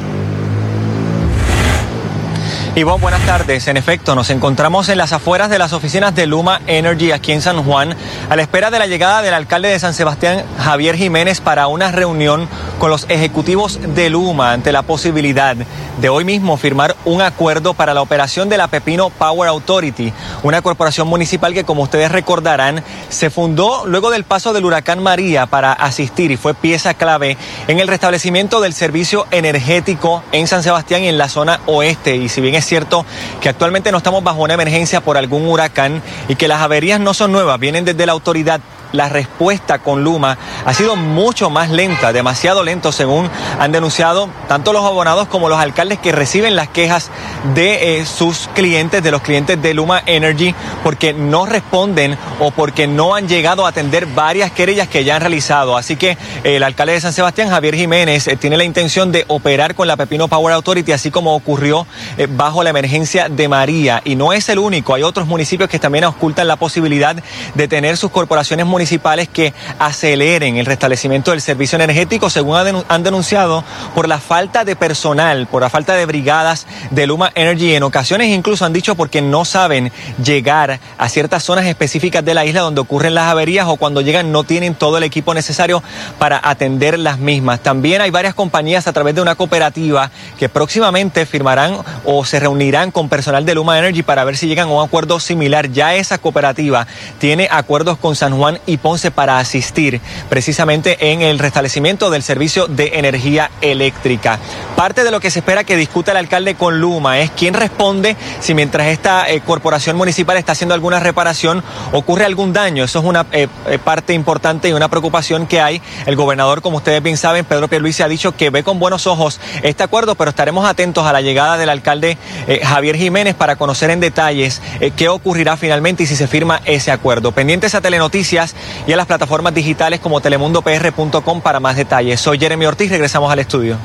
Ivonne, 2.76 3.00
buenas 3.00 3.24
tardes. 3.24 3.68
En 3.68 3.78
efecto, 3.78 4.14
nos 4.14 4.28
encontramos 4.28 4.90
en 4.90 4.98
las 4.98 5.14
afueras 5.14 5.48
de 5.48 5.58
las 5.58 5.72
oficinas 5.72 6.14
de 6.14 6.26
Luma 6.26 6.60
Energy 6.66 7.10
aquí 7.10 7.32
en 7.32 7.40
San 7.40 7.62
Juan, 7.62 7.96
a 8.28 8.36
la 8.36 8.42
espera 8.42 8.70
de 8.70 8.78
la 8.78 8.86
llegada 8.86 9.22
del 9.22 9.32
alcalde 9.32 9.70
de 9.70 9.78
San 9.78 9.94
Sebastián, 9.94 10.44
Javier 10.58 10.94
Jiménez, 10.94 11.40
para 11.40 11.68
una 11.68 11.90
reunión 11.90 12.46
con 12.78 12.90
los 12.90 13.06
ejecutivos 13.08 13.80
de 13.94 14.10
Luma 14.10 14.52
ante 14.52 14.72
la 14.72 14.82
posibilidad 14.82 15.56
de 15.56 16.08
hoy 16.10 16.26
mismo 16.26 16.58
firmar 16.58 16.94
un 17.06 17.22
acuerdo 17.22 17.72
para 17.72 17.94
la 17.94 18.02
operación 18.02 18.50
de 18.50 18.58
la 18.58 18.68
Pepino 18.68 19.08
Power 19.08 19.48
Authority, 19.48 20.12
una 20.42 20.60
corporación 20.60 21.08
municipal 21.08 21.54
que, 21.54 21.64
como 21.64 21.82
ustedes 21.82 22.12
recordarán, 22.12 22.84
se 23.08 23.30
fundó 23.30 23.86
luego 23.86 24.10
del 24.10 24.24
paso 24.24 24.52
del 24.52 24.66
huracán 24.66 25.02
María 25.02 25.46
para 25.46 25.72
asistir 25.72 26.30
y 26.30 26.36
fue 26.36 26.52
pieza 26.52 26.92
clave 26.92 27.38
en 27.68 27.80
el 27.80 27.88
restablecimiento 27.88 28.60
del 28.60 28.74
servicio 28.74 29.26
energético 29.30 30.22
en 30.32 30.46
San 30.46 30.62
Sebastián 30.62 31.04
y 31.04 31.08
en 31.08 31.16
la 31.16 31.30
zona 31.30 31.60
oeste. 31.64 32.16
Y 32.16 32.28
si 32.28 32.42
bien 32.42 32.54
es 32.54 32.65
cierto 32.66 33.06
que 33.40 33.48
actualmente 33.48 33.90
no 33.92 33.98
estamos 33.98 34.22
bajo 34.22 34.42
una 34.42 34.54
emergencia 34.54 35.00
por 35.00 35.16
algún 35.16 35.46
huracán 35.46 36.02
y 36.28 36.36
que 36.36 36.48
las 36.48 36.60
averías 36.60 37.00
no 37.00 37.14
son 37.14 37.32
nuevas, 37.32 37.58
vienen 37.58 37.84
desde 37.84 38.06
la 38.06 38.12
autoridad 38.12 38.60
la 38.92 39.08
respuesta 39.08 39.78
con 39.78 40.04
Luma 40.04 40.38
ha 40.64 40.74
sido 40.74 40.96
mucho 40.96 41.50
más 41.50 41.70
lenta, 41.70 42.12
demasiado 42.12 42.62
lento, 42.62 42.92
según 42.92 43.28
han 43.58 43.72
denunciado 43.72 44.28
tanto 44.48 44.72
los 44.72 44.84
abonados 44.84 45.28
como 45.28 45.48
los 45.48 45.58
alcaldes 45.58 45.98
que 45.98 46.12
reciben 46.12 46.56
las 46.56 46.68
quejas 46.68 47.10
de 47.54 47.98
eh, 47.98 48.06
sus 48.06 48.48
clientes, 48.54 49.02
de 49.02 49.10
los 49.10 49.22
clientes 49.22 49.60
de 49.60 49.74
Luma 49.74 50.02
Energy, 50.06 50.54
porque 50.82 51.12
no 51.12 51.46
responden 51.46 52.16
o 52.40 52.50
porque 52.50 52.86
no 52.86 53.14
han 53.14 53.28
llegado 53.28 53.66
a 53.66 53.70
atender 53.70 54.06
varias 54.06 54.50
querellas 54.50 54.88
que 54.88 55.04
ya 55.04 55.16
han 55.16 55.20
realizado. 55.20 55.76
Así 55.76 55.96
que 55.96 56.16
el 56.44 56.62
alcalde 56.62 56.94
de 56.94 57.00
San 57.00 57.12
Sebastián, 57.12 57.50
Javier 57.50 57.74
Jiménez, 57.74 58.26
eh, 58.28 58.36
tiene 58.36 58.56
la 58.56 58.64
intención 58.64 59.12
de 59.12 59.24
operar 59.28 59.74
con 59.74 59.88
la 59.88 59.96
Pepino 59.96 60.28
Power 60.28 60.54
Authority, 60.54 60.92
así 60.92 61.10
como 61.10 61.34
ocurrió 61.34 61.86
eh, 62.18 62.26
bajo 62.28 62.62
la 62.62 62.70
emergencia 62.70 63.28
de 63.28 63.48
María. 63.48 64.02
Y 64.04 64.16
no 64.16 64.32
es 64.32 64.48
el 64.48 64.58
único, 64.58 64.94
hay 64.94 65.02
otros 65.02 65.26
municipios 65.26 65.68
que 65.68 65.78
también 65.78 66.04
ocultan 66.04 66.48
la 66.48 66.56
posibilidad 66.56 67.16
de 67.54 67.68
tener 67.68 67.96
sus 67.96 68.10
corporaciones 68.10 68.66
municipales 68.76 69.26
que 69.26 69.54
aceleren 69.78 70.58
el 70.58 70.66
restablecimiento 70.66 71.30
del 71.30 71.40
servicio 71.40 71.76
energético, 71.76 72.28
según 72.28 72.84
han 72.88 73.02
denunciado, 73.02 73.64
por 73.94 74.06
la 74.06 74.18
falta 74.18 74.66
de 74.66 74.76
personal, 74.76 75.46
por 75.46 75.62
la 75.62 75.70
falta 75.70 75.94
de 75.94 76.04
brigadas 76.04 76.66
de 76.90 77.06
Luma 77.06 77.32
Energy. 77.34 77.74
En 77.74 77.84
ocasiones 77.84 78.28
incluso 78.28 78.66
han 78.66 78.74
dicho 78.74 78.94
porque 78.94 79.22
no 79.22 79.46
saben 79.46 79.90
llegar 80.22 80.78
a 80.98 81.08
ciertas 81.08 81.42
zonas 81.42 81.64
específicas 81.64 82.22
de 82.22 82.34
la 82.34 82.44
isla 82.44 82.60
donde 82.60 82.82
ocurren 82.82 83.14
las 83.14 83.28
averías 83.30 83.66
o 83.66 83.76
cuando 83.76 84.02
llegan 84.02 84.30
no 84.30 84.44
tienen 84.44 84.74
todo 84.74 84.98
el 84.98 85.04
equipo 85.04 85.32
necesario 85.32 85.82
para 86.18 86.38
atender 86.42 86.98
las 86.98 87.18
mismas. 87.18 87.60
También 87.60 88.02
hay 88.02 88.10
varias 88.10 88.34
compañías 88.34 88.86
a 88.86 88.92
través 88.92 89.14
de 89.14 89.22
una 89.22 89.36
cooperativa 89.36 90.10
que 90.38 90.50
próximamente 90.50 91.24
firmarán 91.24 91.78
o 92.04 92.26
se 92.26 92.40
reunirán 92.40 92.90
con 92.90 93.08
personal 93.08 93.46
de 93.46 93.54
Luma 93.54 93.78
Energy 93.78 94.02
para 94.02 94.22
ver 94.24 94.36
si 94.36 94.46
llegan 94.48 94.68
a 94.68 94.72
un 94.72 94.84
acuerdo 94.84 95.18
similar. 95.18 95.70
Ya 95.72 95.94
esa 95.94 96.18
cooperativa 96.18 96.86
tiene 97.18 97.48
acuerdos 97.50 97.96
con 97.96 98.16
San 98.16 98.36
Juan 98.36 98.58
y 98.66 98.76
Ponce 98.76 99.10
para 99.10 99.38
asistir 99.38 100.00
precisamente 100.28 101.12
en 101.12 101.22
el 101.22 101.38
restablecimiento 101.38 102.10
del 102.10 102.22
servicio 102.22 102.66
de 102.66 102.92
energía 102.94 103.50
eléctrica. 103.60 104.38
Parte 104.76 105.04
de 105.04 105.10
lo 105.10 105.20
que 105.20 105.30
se 105.30 105.38
espera 105.38 105.64
que 105.64 105.76
discuta 105.76 106.10
el 106.10 106.18
alcalde 106.18 106.54
con 106.54 106.80
Luma 106.80 107.18
es 107.20 107.30
quién 107.30 107.54
responde 107.54 108.16
si 108.40 108.54
mientras 108.54 108.88
esta 108.88 109.28
eh, 109.28 109.40
corporación 109.40 109.96
municipal 109.96 110.36
está 110.36 110.52
haciendo 110.52 110.74
alguna 110.74 111.00
reparación 111.00 111.62
ocurre 111.92 112.24
algún 112.24 112.52
daño. 112.52 112.84
Eso 112.84 112.98
es 112.98 113.04
una 113.04 113.26
eh, 113.32 113.48
eh, 113.68 113.78
parte 113.78 114.12
importante 114.12 114.68
y 114.68 114.72
una 114.72 114.88
preocupación 114.88 115.46
que 115.46 115.60
hay. 115.60 115.80
El 116.06 116.16
gobernador, 116.16 116.62
como 116.62 116.78
ustedes 116.78 117.02
bien 117.02 117.16
saben, 117.16 117.44
Pedro 117.44 117.68
Pierluisi 117.68 118.02
ha 118.02 118.08
dicho 118.08 118.36
que 118.36 118.50
ve 118.50 118.62
con 118.62 118.78
buenos 118.78 119.06
ojos 119.06 119.40
este 119.62 119.82
acuerdo, 119.82 120.14
pero 120.14 120.30
estaremos 120.30 120.66
atentos 120.66 121.06
a 121.06 121.12
la 121.12 121.20
llegada 121.20 121.56
del 121.56 121.68
alcalde 121.68 122.18
Javier 122.62 122.96
Jiménez 122.96 123.34
para 123.34 123.56
conocer 123.56 123.90
en 123.90 124.00
detalles 124.00 124.60
qué 124.96 125.08
ocurrirá 125.08 125.56
finalmente 125.56 126.02
y 126.02 126.06
si 126.06 126.16
se 126.16 126.26
firma 126.26 126.60
ese 126.64 126.90
acuerdo. 126.90 127.32
Pendientes 127.32 127.74
a 127.74 127.80
Telenoticias 127.80 128.54
y 128.86 128.92
a 128.92 128.96
las 128.96 129.06
plataformas 129.06 129.54
digitales 129.54 130.00
como 130.00 130.20
telemundopr.com 130.20 131.40
para 131.40 131.60
más 131.60 131.76
detalles. 131.76 132.20
Soy 132.20 132.38
Jeremy 132.38 132.66
Ortiz, 132.66 132.90
regresamos 132.90 133.30
al 133.30 133.38
estudio. 133.38 133.76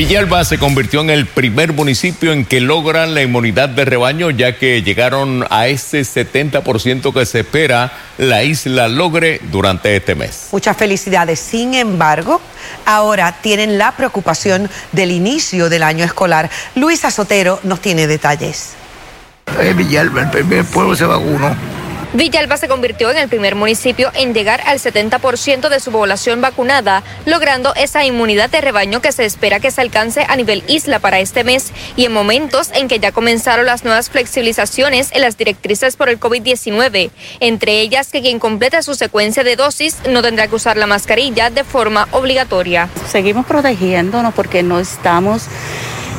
Villalba 0.00 0.42
se 0.44 0.56
convirtió 0.56 1.02
en 1.02 1.10
el 1.10 1.26
primer 1.26 1.74
municipio 1.74 2.32
en 2.32 2.46
que 2.46 2.62
logran 2.62 3.14
la 3.14 3.20
inmunidad 3.20 3.68
de 3.68 3.84
rebaño, 3.84 4.30
ya 4.30 4.56
que 4.56 4.82
llegaron 4.82 5.44
a 5.50 5.66
ese 5.66 6.00
70% 6.00 7.12
que 7.12 7.26
se 7.26 7.40
espera 7.40 7.92
la 8.16 8.42
isla 8.42 8.88
logre 8.88 9.42
durante 9.52 9.94
este 9.94 10.14
mes. 10.14 10.48
Muchas 10.52 10.74
felicidades. 10.74 11.38
Sin 11.38 11.74
embargo, 11.74 12.40
ahora 12.86 13.40
tienen 13.42 13.76
la 13.76 13.94
preocupación 13.94 14.70
del 14.92 15.10
inicio 15.10 15.68
del 15.68 15.82
año 15.82 16.06
escolar. 16.06 16.48
Luisa 16.76 17.10
Sotero 17.10 17.60
nos 17.62 17.82
tiene 17.82 18.06
detalles. 18.06 18.70
Villalba, 19.76 20.22
el 20.22 20.30
primer 20.30 20.64
pueblo 20.64 20.96
se 20.96 21.04
vacunó. 21.04 21.54
Villalba 22.12 22.56
se 22.56 22.66
convirtió 22.66 23.10
en 23.10 23.18
el 23.18 23.28
primer 23.28 23.54
municipio 23.54 24.10
en 24.14 24.34
llegar 24.34 24.60
al 24.66 24.80
70% 24.80 25.68
de 25.68 25.78
su 25.78 25.92
población 25.92 26.40
vacunada, 26.40 27.04
logrando 27.24 27.72
esa 27.76 28.04
inmunidad 28.04 28.50
de 28.50 28.60
rebaño 28.60 29.00
que 29.00 29.12
se 29.12 29.24
espera 29.24 29.60
que 29.60 29.70
se 29.70 29.80
alcance 29.80 30.26
a 30.28 30.34
nivel 30.34 30.64
isla 30.66 30.98
para 30.98 31.20
este 31.20 31.44
mes 31.44 31.72
y 31.94 32.06
en 32.06 32.12
momentos 32.12 32.70
en 32.74 32.88
que 32.88 32.98
ya 32.98 33.12
comenzaron 33.12 33.64
las 33.64 33.84
nuevas 33.84 34.10
flexibilizaciones 34.10 35.10
en 35.12 35.20
las 35.20 35.38
directrices 35.38 35.94
por 35.94 36.08
el 36.08 36.18
COVID-19, 36.18 37.10
entre 37.38 37.80
ellas 37.80 38.10
que 38.10 38.22
quien 38.22 38.40
complete 38.40 38.82
su 38.82 38.94
secuencia 38.94 39.44
de 39.44 39.54
dosis 39.54 39.96
no 40.08 40.20
tendrá 40.20 40.48
que 40.48 40.56
usar 40.56 40.76
la 40.76 40.88
mascarilla 40.88 41.50
de 41.50 41.62
forma 41.62 42.08
obligatoria. 42.10 42.88
Seguimos 43.08 43.46
protegiéndonos 43.46 44.34
porque 44.34 44.64
no 44.64 44.80
estamos 44.80 45.44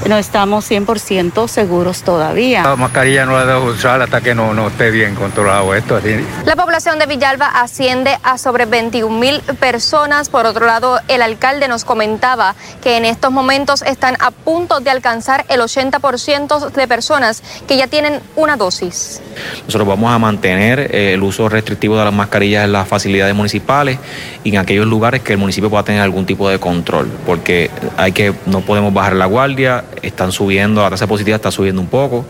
no 0.08 0.18
estamos 0.18 0.70
100% 0.70 1.48
seguros 1.48 2.04
todavía. 2.04 2.64
La 2.64 2.76
mascarilla 2.76 3.26
no 3.26 3.34
la 3.34 3.46
debo 3.46 3.66
usar 3.66 4.02
hasta 4.02 4.22
que 4.22 4.36
no, 4.36 4.54
no 4.54 4.68
esté 4.68 4.92
bien 4.92 5.16
controlado 5.16 5.74
esto. 5.76 6.00
La 6.46 6.56
población 6.56 7.00
de 7.00 7.06
Villalba 7.06 7.48
asciende 7.48 8.18
a 8.24 8.38
sobre 8.38 8.66
21 8.66 9.18
mil 9.18 9.42
personas. 9.60 10.30
Por 10.30 10.46
otro 10.46 10.66
lado, 10.66 11.00
el 11.08 11.22
alcalde 11.22 11.68
nos 11.68 11.86
comentaba 11.86 12.56
que 12.82 12.98
en 12.98 13.06
estos 13.06 13.32
momentos 13.32 13.82
están 13.82 14.16
a 14.20 14.32
punto 14.32 14.80
de 14.80 14.90
alcanzar 14.90 15.46
el 15.50 15.62
80% 15.62 16.72
de 16.72 16.88
personas 16.88 17.44
que 17.68 17.78
ya 17.78 17.88
tienen 17.88 18.20
una 18.36 18.58
dosis. 18.58 19.22
Nosotros 19.66 19.88
vamos 19.88 20.12
a 20.12 20.20
mantener 20.20 20.80
eh, 20.80 21.14
el 21.14 21.24
uso 21.24 21.50
restrictivo 21.50 21.98
de 21.98 22.06
las 22.06 22.14
mascarillas 22.14 22.66
en 22.66 22.72
las 22.72 22.88
facilidades 22.88 23.36
municipales 23.36 24.00
y 24.44 24.50
en 24.50 24.58
aquellos 24.58 24.88
lugares 24.88 25.22
que 25.22 25.34
el 25.34 25.40
municipio 25.40 25.70
pueda 25.70 25.84
tener 25.84 26.02
algún 26.02 26.26
tipo 26.26 26.50
de 26.50 26.60
control, 26.60 27.10
porque 27.26 27.70
hay 27.98 28.12
que 28.12 28.34
no 28.46 28.62
podemos 28.62 28.94
bajar 28.94 29.14
la 29.14 29.26
guardia, 29.26 29.84
están 30.02 30.32
subiendo, 30.32 30.82
la 30.82 30.90
tasa 30.90 31.08
positiva 31.08 31.36
está 31.36 31.52
subiendo 31.52 31.82
un 31.82 31.88
poco, 31.88 32.26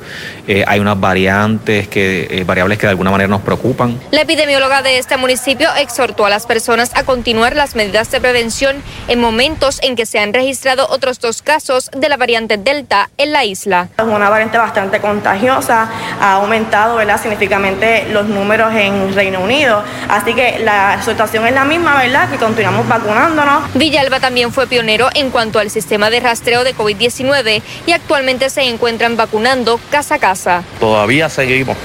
eh, 0.47 0.63
hay 0.67 0.79
unas 0.79 0.99
variantes 0.99 1.87
que 1.87 2.27
eh, 2.29 2.43
variables 2.43 2.77
que 2.77 2.87
de 2.87 2.91
alguna 2.91 3.11
manera 3.11 3.27
nos 3.27 3.41
preocupan. 3.41 3.99
La 4.11 4.21
epidemióloga 4.21 4.81
de 4.81 4.97
este 4.97 5.17
municipio 5.17 5.69
exhortó 5.77 6.25
a 6.25 6.29
las 6.29 6.45
personas 6.45 6.91
a 6.95 7.03
continuar 7.03 7.55
las 7.55 7.75
medidas 7.75 8.11
de 8.11 8.21
prevención 8.21 8.77
en 9.07 9.19
momentos 9.19 9.79
en 9.83 9.95
que 9.95 10.05
se 10.05 10.19
han 10.19 10.33
registrado 10.33 10.87
otros 10.89 11.19
dos 11.19 11.41
casos 11.41 11.89
de 11.95 12.09
la 12.09 12.17
variante 12.17 12.57
Delta 12.57 13.09
en 13.17 13.31
la 13.31 13.45
isla. 13.45 13.89
Es 13.97 14.05
una 14.05 14.29
variante 14.29 14.57
bastante 14.57 14.99
contagiosa, 14.99 15.89
ha 16.19 16.33
aumentado 16.33 16.99
significativamente 17.17 18.07
los 18.11 18.27
números 18.27 18.73
en 18.73 19.13
Reino 19.13 19.41
Unido, 19.41 19.83
así 20.09 20.33
que 20.33 20.59
la 20.59 21.01
situación 21.03 21.45
es 21.47 21.53
la 21.53 21.65
misma, 21.65 22.01
¿verdad? 22.01 22.29
Que 22.29 22.37
continuamos 22.37 22.87
vacunándonos. 22.87 23.73
Villalba 23.73 24.19
también 24.19 24.51
fue 24.51 24.67
pionero 24.67 25.09
en 25.13 25.29
cuanto 25.29 25.59
al 25.59 25.69
sistema 25.69 26.09
de 26.09 26.19
rastreo 26.19 26.63
de 26.63 26.75
COVID-19 26.75 27.50
y 27.85 27.91
actualmente 27.91 28.49
se 28.49 28.61
encuentran 28.63 29.17
vacunando 29.17 29.79
casa 29.89 30.15
a 30.15 30.19
casa. 30.19 30.63
Todavía 30.79 31.29
seguimos 31.29 31.77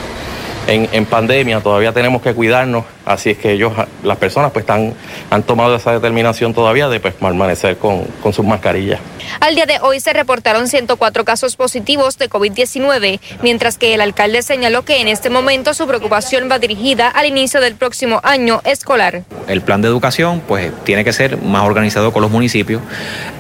en, 0.67 0.89
en, 0.93 1.07
pandemia, 1.07 1.61
todavía 1.61 1.93
tenemos 1.93 2.23
que 2.23 2.35
cuidarnos, 2.35 2.85
así 3.05 3.31
es 3.31 3.39
que 3.39 3.53
ellos, 3.53 3.73
las 4.03 4.17
personas 4.17 4.53
pues 4.53 4.65
están, 4.65 4.95
han 5.31 5.43
tomado 5.43 5.77
esa 5.77 5.93
determinación 5.93 6.55
todavía 6.55 6.89
de 6.89 7.01
pues 7.01 7.15
permanecer 7.15 7.77
con, 7.77 8.05
con 8.23 8.33
sus 8.33 8.45
mascarillas. 8.45 9.01
Al 9.41 9.55
día 9.55 9.67
de 9.67 9.79
hoy 9.81 10.01
se 10.01 10.13
reportaron 10.13 10.69
104 10.69 11.25
casos 11.25 11.57
positivos 11.57 12.19
de 12.19 12.29
COVID-19, 12.29 13.21
mientras 13.43 13.79
que 13.79 13.95
el 13.95 14.01
alcalde 14.01 14.43
señaló 14.43 14.85
que 14.85 15.01
en 15.01 15.09
este 15.09 15.31
momento 15.31 15.75
su 15.75 15.87
preocupación 15.87 16.49
va 16.51 16.59
dirigida 16.59 17.09
al 17.09 17.27
inicio 17.27 17.61
del 17.61 17.75
próximo 17.75 18.21
año 18.23 18.61
escolar. 18.65 19.25
El 19.49 19.61
plan 19.63 19.83
de 19.83 19.89
educación 19.89 20.43
pues 20.47 20.73
tiene 20.85 21.05
que 21.05 21.13
ser 21.13 21.41
más 21.43 21.65
organizado 21.65 22.13
con 22.13 22.23
los 22.23 22.31
municipios, 22.31 22.83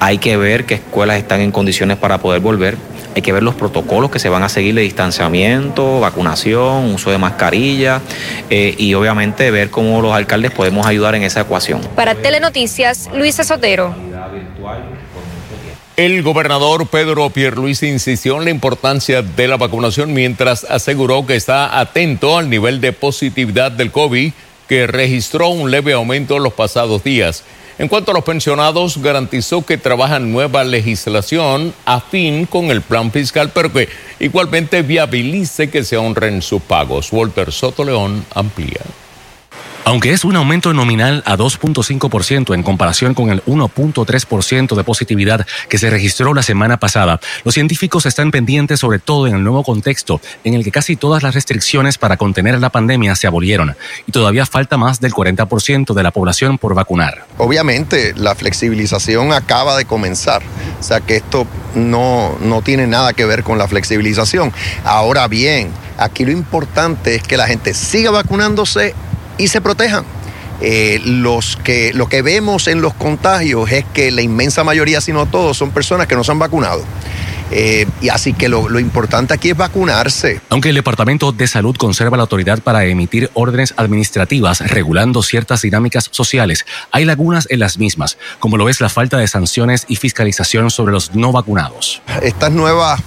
hay 0.01 0.19
que 0.19 0.37
ver 0.37 0.65
qué 0.65 0.75
escuelas 0.75 1.19
están 1.19 1.41
en 1.41 1.53
condiciones 1.53 1.97
para 1.97 2.19
poder 2.19 2.41
volver 2.41 2.77
hay 3.17 3.23
que 3.23 3.33
ver 3.33 3.43
los 3.43 3.55
protocolos 3.55 4.11
que 4.11 4.19
se 4.19 4.29
van 4.29 4.43
a 4.43 4.51
seguir 4.51 4.75
de 4.75 4.83
distanciamiento, 4.83 6.01
vacunación, 6.01 6.93
uso 6.93 7.11
de 7.11 7.17
mascarilla 7.17 8.03
eh, 8.51 8.75
y 8.77 8.93
obviamente 8.93 9.51
ver 9.51 9.71
cómo 9.71 10.03
los 10.03 10.15
alcaldes 10.15 10.51
podemos 10.51 10.87
ayudar 10.87 11.15
en 11.15 11.23
esa 11.23 11.41
ecuación. 11.41 11.81
Para 11.97 12.15
Telenoticias, 12.15 13.09
Luisa 13.15 13.43
Sotero. 13.43 13.95
El 15.97 16.23
gobernador 16.23 16.89
Pedro 16.89 17.31
Pierluisi 17.31 17.89
insistió 17.89 18.37
en 18.37 18.45
la 18.45 18.51
importancia 18.51 19.23
de 19.23 19.49
la 19.49 19.57
vacunación 19.57 20.13
mientras 20.13 20.65
aseguró 20.65 21.25
que 21.25 21.37
está 21.37 21.81
atento 21.81 22.37
al 22.37 22.51
nivel 22.51 22.83
de 22.83 22.93
positividad 22.93 23.73
del 23.73 23.93
COVID 23.93 24.31
que 24.69 24.87
registró 24.87 25.49
un 25.49 25.71
leve 25.71 25.95
aumento 25.95 26.37
en 26.37 26.43
los 26.43 26.53
pasados 26.53 27.03
días. 27.03 27.45
En 27.79 27.89
cuanto 27.89 28.11
a 28.11 28.15
los 28.15 28.25
pensionados, 28.25 28.97
garantizó 28.97 29.65
que 29.65 29.77
trabajan 29.77 30.33
nueva 30.33 30.65
legislación 30.65 31.75
afín 31.85 32.47
con 32.47 32.71
el 32.71 32.81
plan 32.81 33.13
fiscal, 33.13 33.51
pero 33.53 33.71
que 33.71 33.89
igualmente 34.19 34.81
viabilice 34.81 35.69
que 35.69 35.85
se 35.85 35.99
honren 35.99 36.41
sus 36.41 36.63
pagos. 36.63 37.13
Walter 37.13 37.53
Soto 37.53 37.85
León 37.85 38.25
amplía. 38.35 38.81
Aunque 39.87 40.13
es 40.13 40.25
un 40.25 40.35
aumento 40.35 40.75
nominal 40.75 41.23
a 41.27 41.37
2.5% 41.37 42.57
en 42.57 42.65
comparación 42.65 43.15
con 43.15 43.31
el 43.31 43.45
1.3% 43.45 44.75
de 44.75 44.83
positividad 44.83 45.47
que 45.69 45.79
se 45.79 45.91
registró 45.91 46.35
la 46.35 46.43
semana 46.43 46.81
pasada, 46.81 47.21
los 47.45 47.55
científicos 47.55 48.05
están 48.05 48.33
pendientes 48.33 48.81
sobre 48.81 48.99
todo 48.99 49.29
en 49.29 49.37
el 49.37 49.45
nuevo 49.45 49.63
contexto 49.63 50.21
en 50.43 50.55
el 50.55 50.65
que 50.65 50.73
casi 50.73 50.97
todas 50.97 51.23
las 51.23 51.37
restricciones 51.37 51.99
para 51.99 52.17
contener 52.17 52.59
la 52.59 52.71
pandemia 52.71 53.15
se 53.15 53.29
abolieron 53.29 53.77
y 54.09 54.11
todavía 54.11 54.45
falta 54.45 54.77
más 54.77 55.01
del 55.01 55.13
40% 55.13 55.95
de 55.95 56.03
la 56.03 56.11
población 56.11 56.59
por 56.59 56.75
vacunar. 56.75 57.25
Obviamente 57.39 58.13
la 58.17 58.35
flexibilización 58.35 59.33
acaba 59.33 59.77
de 59.77 59.85
comenzar, 59.85 60.43
o 60.81 60.83
sea 60.83 60.99
que 60.99 61.15
esto 61.15 61.47
no, 61.77 62.37
no 62.41 62.61
tiene 62.61 62.89
nada 62.89 63.13
que 63.13 63.25
ver 63.25 63.45
con 63.45 63.57
la 63.57 63.69
flexibilización. 63.69 64.53
Ahora 64.85 65.29
bien, 65.29 65.71
aquí 65.97 66.25
lo 66.25 66.33
importante 66.33 67.15
es 67.15 67.23
que 67.23 67.37
la 67.37 67.47
gente 67.47 67.73
siga 67.73 68.11
vacunándose 68.11 68.97
y 69.39 69.49
se 69.49 69.61
protejan. 69.61 70.05
Eh, 70.61 71.01
los 71.05 71.57
que, 71.57 71.93
lo 71.93 72.09
que 72.09 72.23
vemos 72.23 72.67
en 72.67 72.81
los 72.81 72.95
contagios 72.95 73.71
es 73.71 73.85
que 73.93 74.11
la 74.11 74.23
inmensa 74.23 74.65
mayoría, 74.65 75.01
si 75.01 75.13
no 75.13 75.27
todos, 75.27 75.57
son 75.57 75.71
personas 75.71 76.07
que 76.07 76.17
no 76.17 76.25
se 76.25 76.33
han 76.33 76.39
vacunado. 76.39 76.83
Eh, 77.51 77.87
y 78.01 78.09
así 78.09 78.33
que 78.33 78.49
lo, 78.49 78.69
lo, 78.69 78.81
importante 78.81 79.33
aquí 79.33 79.51
es 79.51 79.57
vacunarse. 79.57 80.41
Aunque 80.49 80.71
el 80.71 80.75
Departamento 80.75 81.31
de 81.31 81.47
Salud 81.47 81.77
conserva 81.77 82.17
la 82.17 82.25
autoridad 82.25 82.61
para 82.61 82.85
emitir 82.87 83.31
órdenes 83.35 83.73
administrativas 83.77 84.61
regulando 84.69 85.23
ciertas 85.23 85.63
dinámicas 85.63 86.09
sociales, 86.11 86.67
hay 86.91 87.05
lagunas 87.05 87.47
en 87.51 87.61
las 87.61 87.79
mismas, 87.79 88.19
como 88.41 88.57
lo 88.57 88.69
es 88.69 88.81
la 88.81 88.89
falta 88.89 89.19
de 89.19 89.29
sanciones 89.29 89.85
y 89.87 89.97
fiscalización 89.97 90.71
sobre 90.71 90.93
los 90.93 91.15
no 91.15 91.31
vacunados. 91.31 92.03
Estas 92.21 92.51
nuevas 92.51 93.01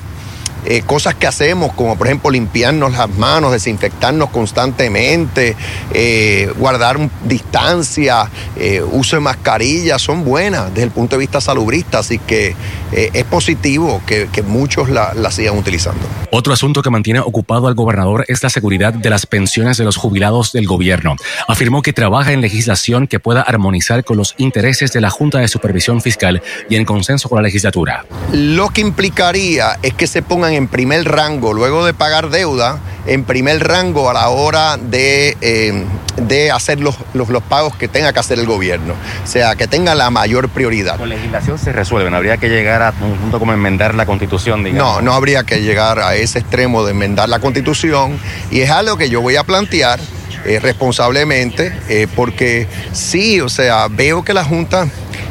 eh, 0.65 0.81
cosas 0.85 1.15
que 1.15 1.27
hacemos, 1.27 1.73
como 1.73 1.97
por 1.97 2.07
ejemplo 2.07 2.29
limpiarnos 2.29 2.91
las 2.93 3.09
manos, 3.09 3.51
desinfectarnos 3.51 4.29
constantemente, 4.29 5.55
eh, 5.93 6.51
guardar 6.57 6.97
distancia, 7.25 8.29
eh, 8.57 8.81
uso 8.81 9.15
de 9.15 9.21
mascarilla, 9.21 9.99
son 9.99 10.25
buenas 10.25 10.69
desde 10.69 10.83
el 10.83 10.91
punto 10.91 11.15
de 11.15 11.21
vista 11.21 11.41
salubrista, 11.41 11.99
así 11.99 12.19
que 12.19 12.55
es 12.91 13.23
positivo 13.25 14.01
que, 14.05 14.27
muchos 14.45 14.89
la, 14.89 15.13
la, 15.13 15.31
sigan 15.31 15.57
utilizando. 15.57 16.01
Otro 16.31 16.53
asunto 16.53 16.81
que 16.81 16.89
mantiene 16.89 17.19
ocupado 17.19 17.67
al 17.67 17.75
gobernador 17.75 18.25
es 18.27 18.41
la 18.41 18.49
seguridad 18.49 18.93
de 18.93 19.09
las 19.09 19.25
pensiones 19.25 19.77
de 19.77 19.83
los 19.83 19.95
jubilados 19.95 20.53
del 20.53 20.65
gobierno. 20.65 21.15
Afirmó 21.47 21.81
que 21.81 21.93
trabaja 21.93 22.31
en 22.31 22.41
legislación 22.41 23.07
que 23.07 23.19
pueda 23.19 23.41
armonizar 23.41 24.03
con 24.03 24.17
los 24.17 24.33
intereses 24.37 24.91
de 24.91 25.01
la 25.01 25.09
Junta 25.09 25.39
de 25.39 25.47
Supervisión 25.47 26.01
Fiscal 26.01 26.41
y 26.69 26.75
en 26.75 26.85
consenso 26.85 27.29
con 27.29 27.37
la 27.37 27.43
legislatura. 27.43 28.05
Lo 28.31 28.69
que 28.69 28.81
implicaría 28.81 29.77
es 29.83 29.93
que 29.93 30.07
se 30.07 30.21
pongan 30.21 30.53
en 30.59 30.67
primer 30.67 31.05
rango, 31.05 31.53
luego 31.53 31.85
de 31.85 31.93
pagar 31.93 32.29
deuda, 32.29 32.77
en 33.07 33.23
primer 33.23 33.65
rango 33.67 34.09
a 34.09 34.13
la 34.13 34.29
hora 34.29 34.77
de, 34.77 35.35
eh, 35.41 35.85
de 36.17 36.51
hacer 36.51 36.79
los, 36.79 36.95
los, 37.13 37.29
los, 37.29 37.41
pagos 37.41 37.75
que 37.75 37.87
tenga 37.87 38.13
que 38.13 38.19
hacer 38.19 38.37
el 38.39 38.45
gobierno. 38.45 38.93
O 39.23 39.27
sea, 39.27 39.55
que 39.55 39.67
tenga 39.67 39.95
la 39.95 40.09
mayor 40.09 40.49
prioridad. 40.49 40.97
Con 40.97 41.09
legislación 41.09 41.57
se 41.57 41.71
resuelven, 41.71 42.13
habría 42.13 42.37
que 42.37 42.49
llegar 42.49 42.81
a 42.81 42.93
un 43.01 43.17
punto 43.17 43.39
como 43.39 43.53
enmendar 43.53 43.95
la 43.95 44.05
constitución, 44.05 44.63
digamos. 44.63 44.97
No, 44.97 45.01
no 45.01 45.13
habría 45.13 45.43
que 45.43 45.61
llegar 45.61 45.99
a 45.99 46.15
ese 46.15 46.39
extremo 46.39 46.83
de 46.83 46.91
enmendar 46.91 47.29
la 47.29 47.39
constitución 47.39 48.19
y 48.51 48.61
es 48.61 48.69
algo 48.69 48.97
que 48.97 49.09
yo 49.09 49.21
voy 49.21 49.37
a 49.37 49.43
plantear. 49.43 49.99
Eh, 50.45 50.59
responsablemente, 50.59 51.73
eh, 51.89 52.07
porque 52.15 52.67
sí, 52.93 53.41
o 53.41 53.49
sea, 53.49 53.87
veo 53.89 54.23
que 54.23 54.33
la 54.33 54.43
Junta 54.43 54.87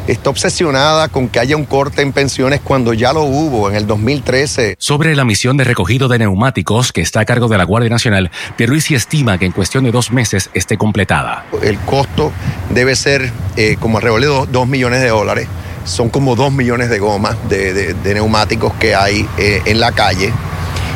está 0.06 0.30
obsesionada 0.30 1.08
con 1.08 1.28
que 1.28 1.38
haya 1.38 1.56
un 1.56 1.64
corte 1.64 2.02
en 2.02 2.12
pensiones 2.12 2.60
cuando 2.62 2.94
ya 2.94 3.12
lo 3.12 3.22
hubo 3.22 3.68
en 3.68 3.76
el 3.76 3.86
2013. 3.86 4.76
Sobre 4.78 5.14
la 5.14 5.24
misión 5.24 5.56
de 5.56 5.64
recogido 5.64 6.08
de 6.08 6.18
neumáticos 6.18 6.92
que 6.92 7.00
está 7.00 7.20
a 7.20 7.24
cargo 7.24 7.48
de 7.48 7.58
la 7.58 7.64
Guardia 7.64 7.90
Nacional, 7.90 8.30
Pierluisi 8.56 8.94
estima 8.94 9.38
que 9.38 9.46
en 9.46 9.52
cuestión 9.52 9.84
de 9.84 9.90
dos 9.90 10.10
meses 10.10 10.50
esté 10.54 10.76
completada. 10.76 11.44
El 11.62 11.78
costo 11.80 12.32
debe 12.70 12.96
ser 12.96 13.30
eh, 13.56 13.76
como 13.78 13.98
alrededor 13.98 14.46
de 14.46 14.52
2 14.52 14.68
millones 14.68 15.00
de 15.00 15.08
dólares 15.08 15.48
son 15.84 16.10
como 16.10 16.36
dos 16.36 16.52
millones 16.52 16.90
de 16.90 16.98
gomas 16.98 17.36
de, 17.48 17.96
neumáticos 18.04 18.74
que 18.74 18.94
hay 18.94 19.26
eh, 19.38 19.62
en 19.64 19.80
la 19.80 19.92
calle 19.92 20.30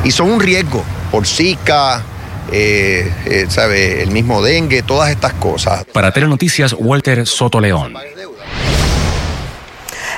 y 0.04 0.10
son 0.10 0.30
un 0.30 0.38
riesgo 0.38 0.84
por 1.10 1.26
Zika, 1.26 2.02
eh, 2.50 3.12
eh, 3.26 3.46
¿sabe? 3.48 4.02
el 4.02 4.10
mismo 4.10 4.42
dengue, 4.42 4.82
todas 4.82 5.10
estas 5.10 5.34
cosas. 5.34 5.84
Para 5.84 6.12
Telenoticias, 6.12 6.74
Walter 6.78 7.26
Soto 7.26 7.60
León. 7.60 7.94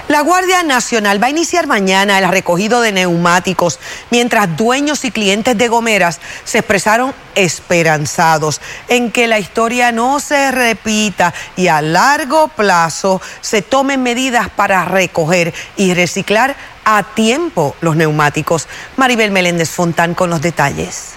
La 0.06 0.20
Guardia 0.20 0.62
Nacional 0.62 1.22
va 1.22 1.28
a 1.28 1.30
iniciar 1.30 1.66
mañana 1.66 2.18
el 2.18 2.28
recogido 2.28 2.82
de 2.82 2.92
neumáticos, 2.92 3.78
mientras 4.10 4.54
dueños 4.54 5.02
y 5.06 5.10
clientes 5.10 5.56
de 5.56 5.68
gomeras 5.68 6.20
se 6.44 6.58
expresaron 6.58 7.14
esperanzados 7.34 8.60
en 8.88 9.10
que 9.10 9.26
la 9.26 9.38
historia 9.38 9.92
no 9.92 10.20
se 10.20 10.50
repita 10.50 11.32
y 11.56 11.68
a 11.68 11.80
largo 11.80 12.48
plazo 12.48 13.22
se 13.40 13.62
tomen 13.62 14.02
medidas 14.02 14.50
para 14.50 14.84
recoger 14.84 15.54
y 15.78 15.94
reciclar 15.94 16.54
a 16.84 17.02
tiempo 17.14 17.74
los 17.80 17.96
neumáticos. 17.96 18.68
Maribel 18.98 19.30
Meléndez 19.30 19.70
Fontán 19.70 20.14
con 20.14 20.28
los 20.28 20.42
detalles 20.42 21.14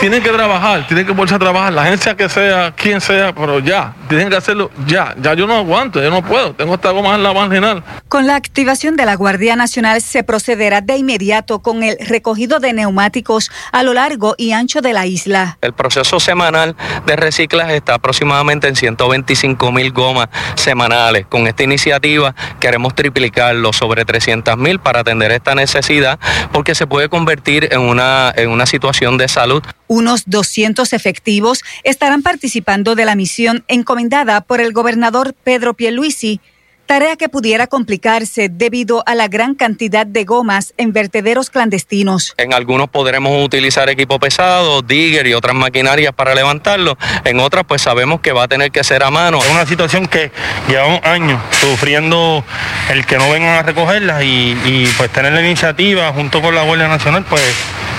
tienen 0.00 0.22
que 0.22 0.30
trabajar, 0.30 0.86
tienen 0.86 1.06
que 1.06 1.12
volver 1.12 1.34
a 1.34 1.38
trabajar, 1.38 1.72
la 1.74 1.82
agencia 1.82 2.16
que 2.16 2.28
sea, 2.30 2.72
quien 2.74 3.02
sea, 3.02 3.34
pero 3.34 3.58
ya, 3.58 3.94
tienen 4.08 4.30
que 4.30 4.36
hacerlo 4.36 4.70
ya, 4.86 5.14
ya 5.20 5.34
yo 5.34 5.46
no 5.46 5.54
aguanto, 5.54 6.02
yo 6.02 6.10
no 6.10 6.22
puedo, 6.22 6.54
tengo 6.54 6.74
esta 6.74 6.90
goma 6.90 7.14
en 7.16 7.22
la 7.22 7.34
marginal. 7.34 7.84
Con 8.08 8.26
la 8.26 8.34
activación 8.34 8.96
de 8.96 9.04
la 9.04 9.14
Guardia 9.14 9.56
Nacional 9.56 10.00
se 10.00 10.24
procederá 10.24 10.80
de 10.80 10.96
inmediato 10.96 11.58
con 11.58 11.82
el 11.82 11.98
recogido 12.00 12.60
de 12.60 12.72
neumáticos 12.72 13.50
a 13.72 13.82
lo 13.82 13.92
largo 13.92 14.34
y 14.38 14.52
ancho 14.52 14.80
de 14.80 14.94
la 14.94 15.06
isla. 15.06 15.58
El 15.60 15.74
proceso 15.74 16.18
semanal 16.18 16.76
de 17.04 17.16
reciclaje 17.16 17.76
está 17.76 17.94
aproximadamente 17.94 18.68
en 18.68 18.76
125 18.76 19.70
mil 19.70 19.92
gomas 19.92 20.28
semanales. 20.54 21.26
Con 21.28 21.46
esta 21.46 21.62
iniciativa 21.62 22.34
queremos 22.58 22.94
triplicarlo 22.94 23.74
sobre 23.74 24.06
300 24.06 24.56
mil 24.56 24.80
para 24.80 25.00
atender 25.00 25.30
esta 25.30 25.54
necesidad 25.54 26.18
porque 26.52 26.74
se 26.74 26.86
puede 26.86 27.10
convertir 27.10 27.68
en 27.70 27.80
una, 27.80 28.32
en 28.34 28.48
una 28.48 28.64
situación 28.64 29.18
de 29.18 29.28
salud. 29.28 29.62
Unos 29.92 30.22
200 30.26 30.92
efectivos 30.92 31.64
estarán 31.82 32.22
participando 32.22 32.94
de 32.94 33.04
la 33.04 33.16
misión 33.16 33.64
encomendada 33.66 34.40
por 34.40 34.60
el 34.60 34.72
gobernador 34.72 35.34
Pedro 35.34 35.74
Pierluisi, 35.74 36.40
tarea 36.90 37.14
que 37.14 37.28
pudiera 37.28 37.68
complicarse 37.68 38.48
debido 38.48 39.04
a 39.06 39.14
la 39.14 39.28
gran 39.28 39.54
cantidad 39.54 40.04
de 40.04 40.24
gomas 40.24 40.74
en 40.76 40.92
vertederos 40.92 41.48
clandestinos. 41.48 42.34
En 42.36 42.52
algunos 42.52 42.88
podremos 42.88 43.44
utilizar 43.44 43.88
equipo 43.88 44.18
pesado, 44.18 44.82
digger 44.82 45.28
y 45.28 45.34
otras 45.34 45.54
maquinarias 45.54 46.12
para 46.12 46.34
levantarlo. 46.34 46.98
En 47.22 47.38
otras 47.38 47.62
pues 47.64 47.80
sabemos 47.80 48.20
que 48.22 48.32
va 48.32 48.42
a 48.42 48.48
tener 48.48 48.72
que 48.72 48.82
ser 48.82 49.04
a 49.04 49.10
mano. 49.12 49.38
Es 49.38 49.48
una 49.52 49.66
situación 49.66 50.08
que 50.08 50.32
llevamos 50.66 51.00
años 51.04 51.40
sufriendo 51.60 52.42
el 52.90 53.06
que 53.06 53.18
no 53.18 53.30
vengan 53.30 53.56
a 53.56 53.62
recogerlas 53.62 54.24
y, 54.24 54.58
y 54.64 54.92
pues 54.96 55.10
tener 55.10 55.32
la 55.32 55.42
iniciativa 55.42 56.12
junto 56.12 56.42
con 56.42 56.56
la 56.56 56.62
Guardia 56.62 56.88
Nacional 56.88 57.24
pues 57.30 57.54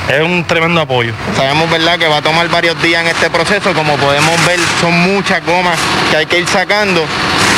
es 0.10 0.22
un 0.22 0.44
tremendo 0.46 0.82
apoyo. 0.82 1.14
Sabemos 1.36 1.70
verdad 1.70 1.98
que 1.98 2.08
va 2.08 2.18
a 2.18 2.22
tomar 2.22 2.50
varios 2.50 2.82
días 2.82 3.02
en 3.04 3.08
este 3.08 3.30
proceso, 3.30 3.74
como 3.74 3.96
podemos 3.96 4.46
ver 4.46 4.60
son 4.80 4.94
muchas 5.14 5.46
gomas 5.46 5.80
que 6.10 6.18
hay 6.18 6.26
que 6.26 6.40
ir 6.40 6.48
sacando, 6.48 7.06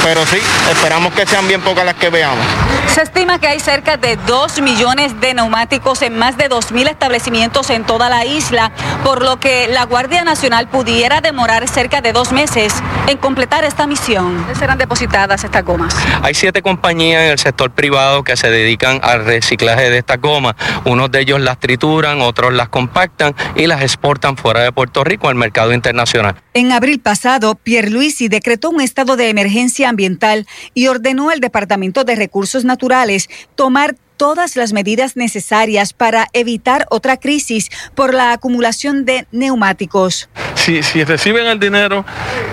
pero 0.04 0.26
sí, 0.26 0.38
esperamos 0.70 1.14
que 1.14 1.26
sean 1.26 1.48
bien 1.48 1.62
pocas 1.62 1.86
las 1.86 1.96
que 1.96 2.10
veamos. 2.10 2.46
Se 2.94 3.02
estima 3.02 3.40
que 3.40 3.48
hay 3.48 3.60
cerca 3.60 3.96
de 3.96 4.18
2 4.18 4.62
millones 4.62 5.20
de 5.22 5.34
neumáticos 5.34 6.02
en 6.02 6.18
más 6.18 6.38
de 6.38 6.50
2.000 6.50 6.90
establecimientos 6.90 7.70
en 7.70 7.86
toda 7.86 8.10
la 8.10 8.26
isla, 8.26 8.72
por 9.04 9.24
lo 9.24 9.40
que 9.40 9.68
la 9.70 9.86
Guardia 9.86 10.24
Nacional 10.24 10.68
pudiera 10.68 11.22
demorar 11.22 11.68
cerca 11.70 12.02
de 12.02 12.12
dos 12.12 12.34
meses 12.34 12.74
en 13.08 13.18
completar 13.18 13.64
esta 13.64 13.88
misión. 13.88 14.38
¿Dónde 14.40 14.56
serán 14.56 14.78
depositadas 14.78 15.44
estas 15.44 15.64
gomas? 15.64 15.96
Hay 16.22 16.34
siete 16.34 16.62
compañías 16.62 17.24
en 17.24 17.32
el 17.32 17.40
sector 17.40 17.72
privado 17.72 18.24
que 18.24 18.36
se 18.36 18.50
dedican 18.50 19.00
al 19.02 19.26
reciclaje 19.26 19.90
de 19.90 20.00
estas 20.00 20.20
gomas. 20.20 20.56
Unos 20.84 21.10
de 21.12 21.22
ellos 21.22 21.40
las 21.40 21.60
trituran, 21.60 22.22
otros 22.22 22.54
las 22.54 22.68
compactan 22.68 23.34
y 23.56 23.68
las 23.68 23.82
exportan 23.82 24.36
fuera 24.36 24.62
de 24.62 24.72
Puerto 24.72 25.04
Rico 25.04 25.30
al 25.30 25.36
mercado 25.36 25.74
internacional. 25.74 26.36
En 26.54 26.72
abril 26.72 27.00
pasado, 27.00 27.56
Pierluisi 27.56 28.28
decretó 28.28 28.70
un 28.70 28.82
estado 28.82 29.16
de 29.16 29.30
emergencia 29.30 29.90
ambiental 29.94 30.48
y 30.74 30.88
ordenó 30.88 31.30
al 31.30 31.40
Departamento 31.40 32.04
de 32.04 32.16
Recursos 32.16 32.66
Naturales 32.66 33.30
tomar 33.56 33.96
todas 34.18 34.56
las 34.56 34.74
medidas 34.74 35.16
necesarias 35.18 35.94
para 35.94 36.28
evitar 36.34 36.86
otra 36.90 37.18
crisis 37.18 37.70
por 37.96 38.14
la 38.14 38.34
acumulación 38.34 39.06
de 39.06 39.28
neumáticos. 39.32 40.30
Si, 40.56 40.82
si 40.84 41.04
reciben 41.04 41.46
el 41.48 41.60
dinero, 41.60 42.06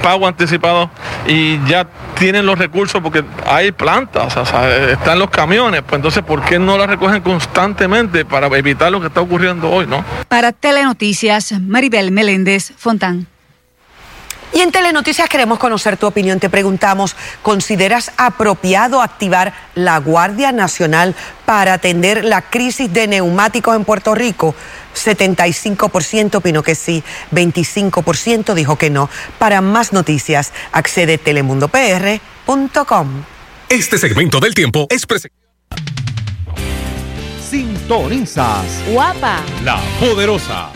pago 0.03 0.27
anticipado 0.27 0.91
y 1.27 1.65
ya 1.67 1.87
tienen 2.19 2.45
los 2.45 2.59
recursos 2.59 3.01
porque 3.03 3.25
hay 3.47 3.73
plantas, 3.73 4.37
o 4.37 4.45
sea, 4.45 4.91
están 4.91 5.19
los 5.19 5.31
camiones, 5.31 5.83
pues 5.83 5.95
entonces 5.95 6.23
¿por 6.23 6.45
qué 6.45 6.59
no 6.59 6.77
las 6.77 6.89
recogen 6.89 7.23
constantemente 7.23 8.25
para 8.25 8.47
evitar 8.59 8.91
lo 8.91 9.01
que 9.01 9.07
está 9.07 9.21
ocurriendo 9.21 9.71
hoy, 9.71 9.87
no? 9.87 10.05
Para 10.29 10.53
Telenoticias, 10.53 11.53
Maribel 11.61 12.11
Meléndez 12.11 12.73
Fontán. 12.77 13.27
Y 14.53 14.61
en 14.61 14.73
Telenoticias 14.73 15.29
queremos 15.29 15.59
conocer 15.59 15.97
tu 15.97 16.07
opinión. 16.07 16.41
Te 16.41 16.51
preguntamos, 16.51 17.15
¿consideras 17.43 18.11
apropiado 18.17 19.01
activar 19.01 19.53
la 19.75 19.99
Guardia 19.99 20.51
Nacional 20.51 21.15
para 21.47 21.75
atender 21.75 22.25
la 22.25 22.43
crisis 22.43 22.93
de 22.93 23.07
neumáticos 23.07 23.77
en 23.77 23.85
Puerto 23.85 24.15
Rico? 24.15 24.55
75% 24.95 26.37
opinó 26.37 26.65
que 26.65 26.75
sí, 26.75 27.05
25% 27.33 28.55
dijo 28.55 28.77
que 28.77 28.91
no. 28.91 29.09
Para 29.39 29.61
más 29.61 29.93
noticias, 29.93 30.53
accede 30.73 31.15
a 31.15 31.19
telemundopr.com. 31.19 33.23
Este 33.69 33.99
segmento 33.99 34.41
del 34.41 34.55
tiempo 34.55 34.89
es 34.91 35.07
presentado. 35.07 35.39
Sintonizas. 37.49 38.67
Guapa. 38.89 39.41
La 39.65 39.81
poderosa. 40.01 40.71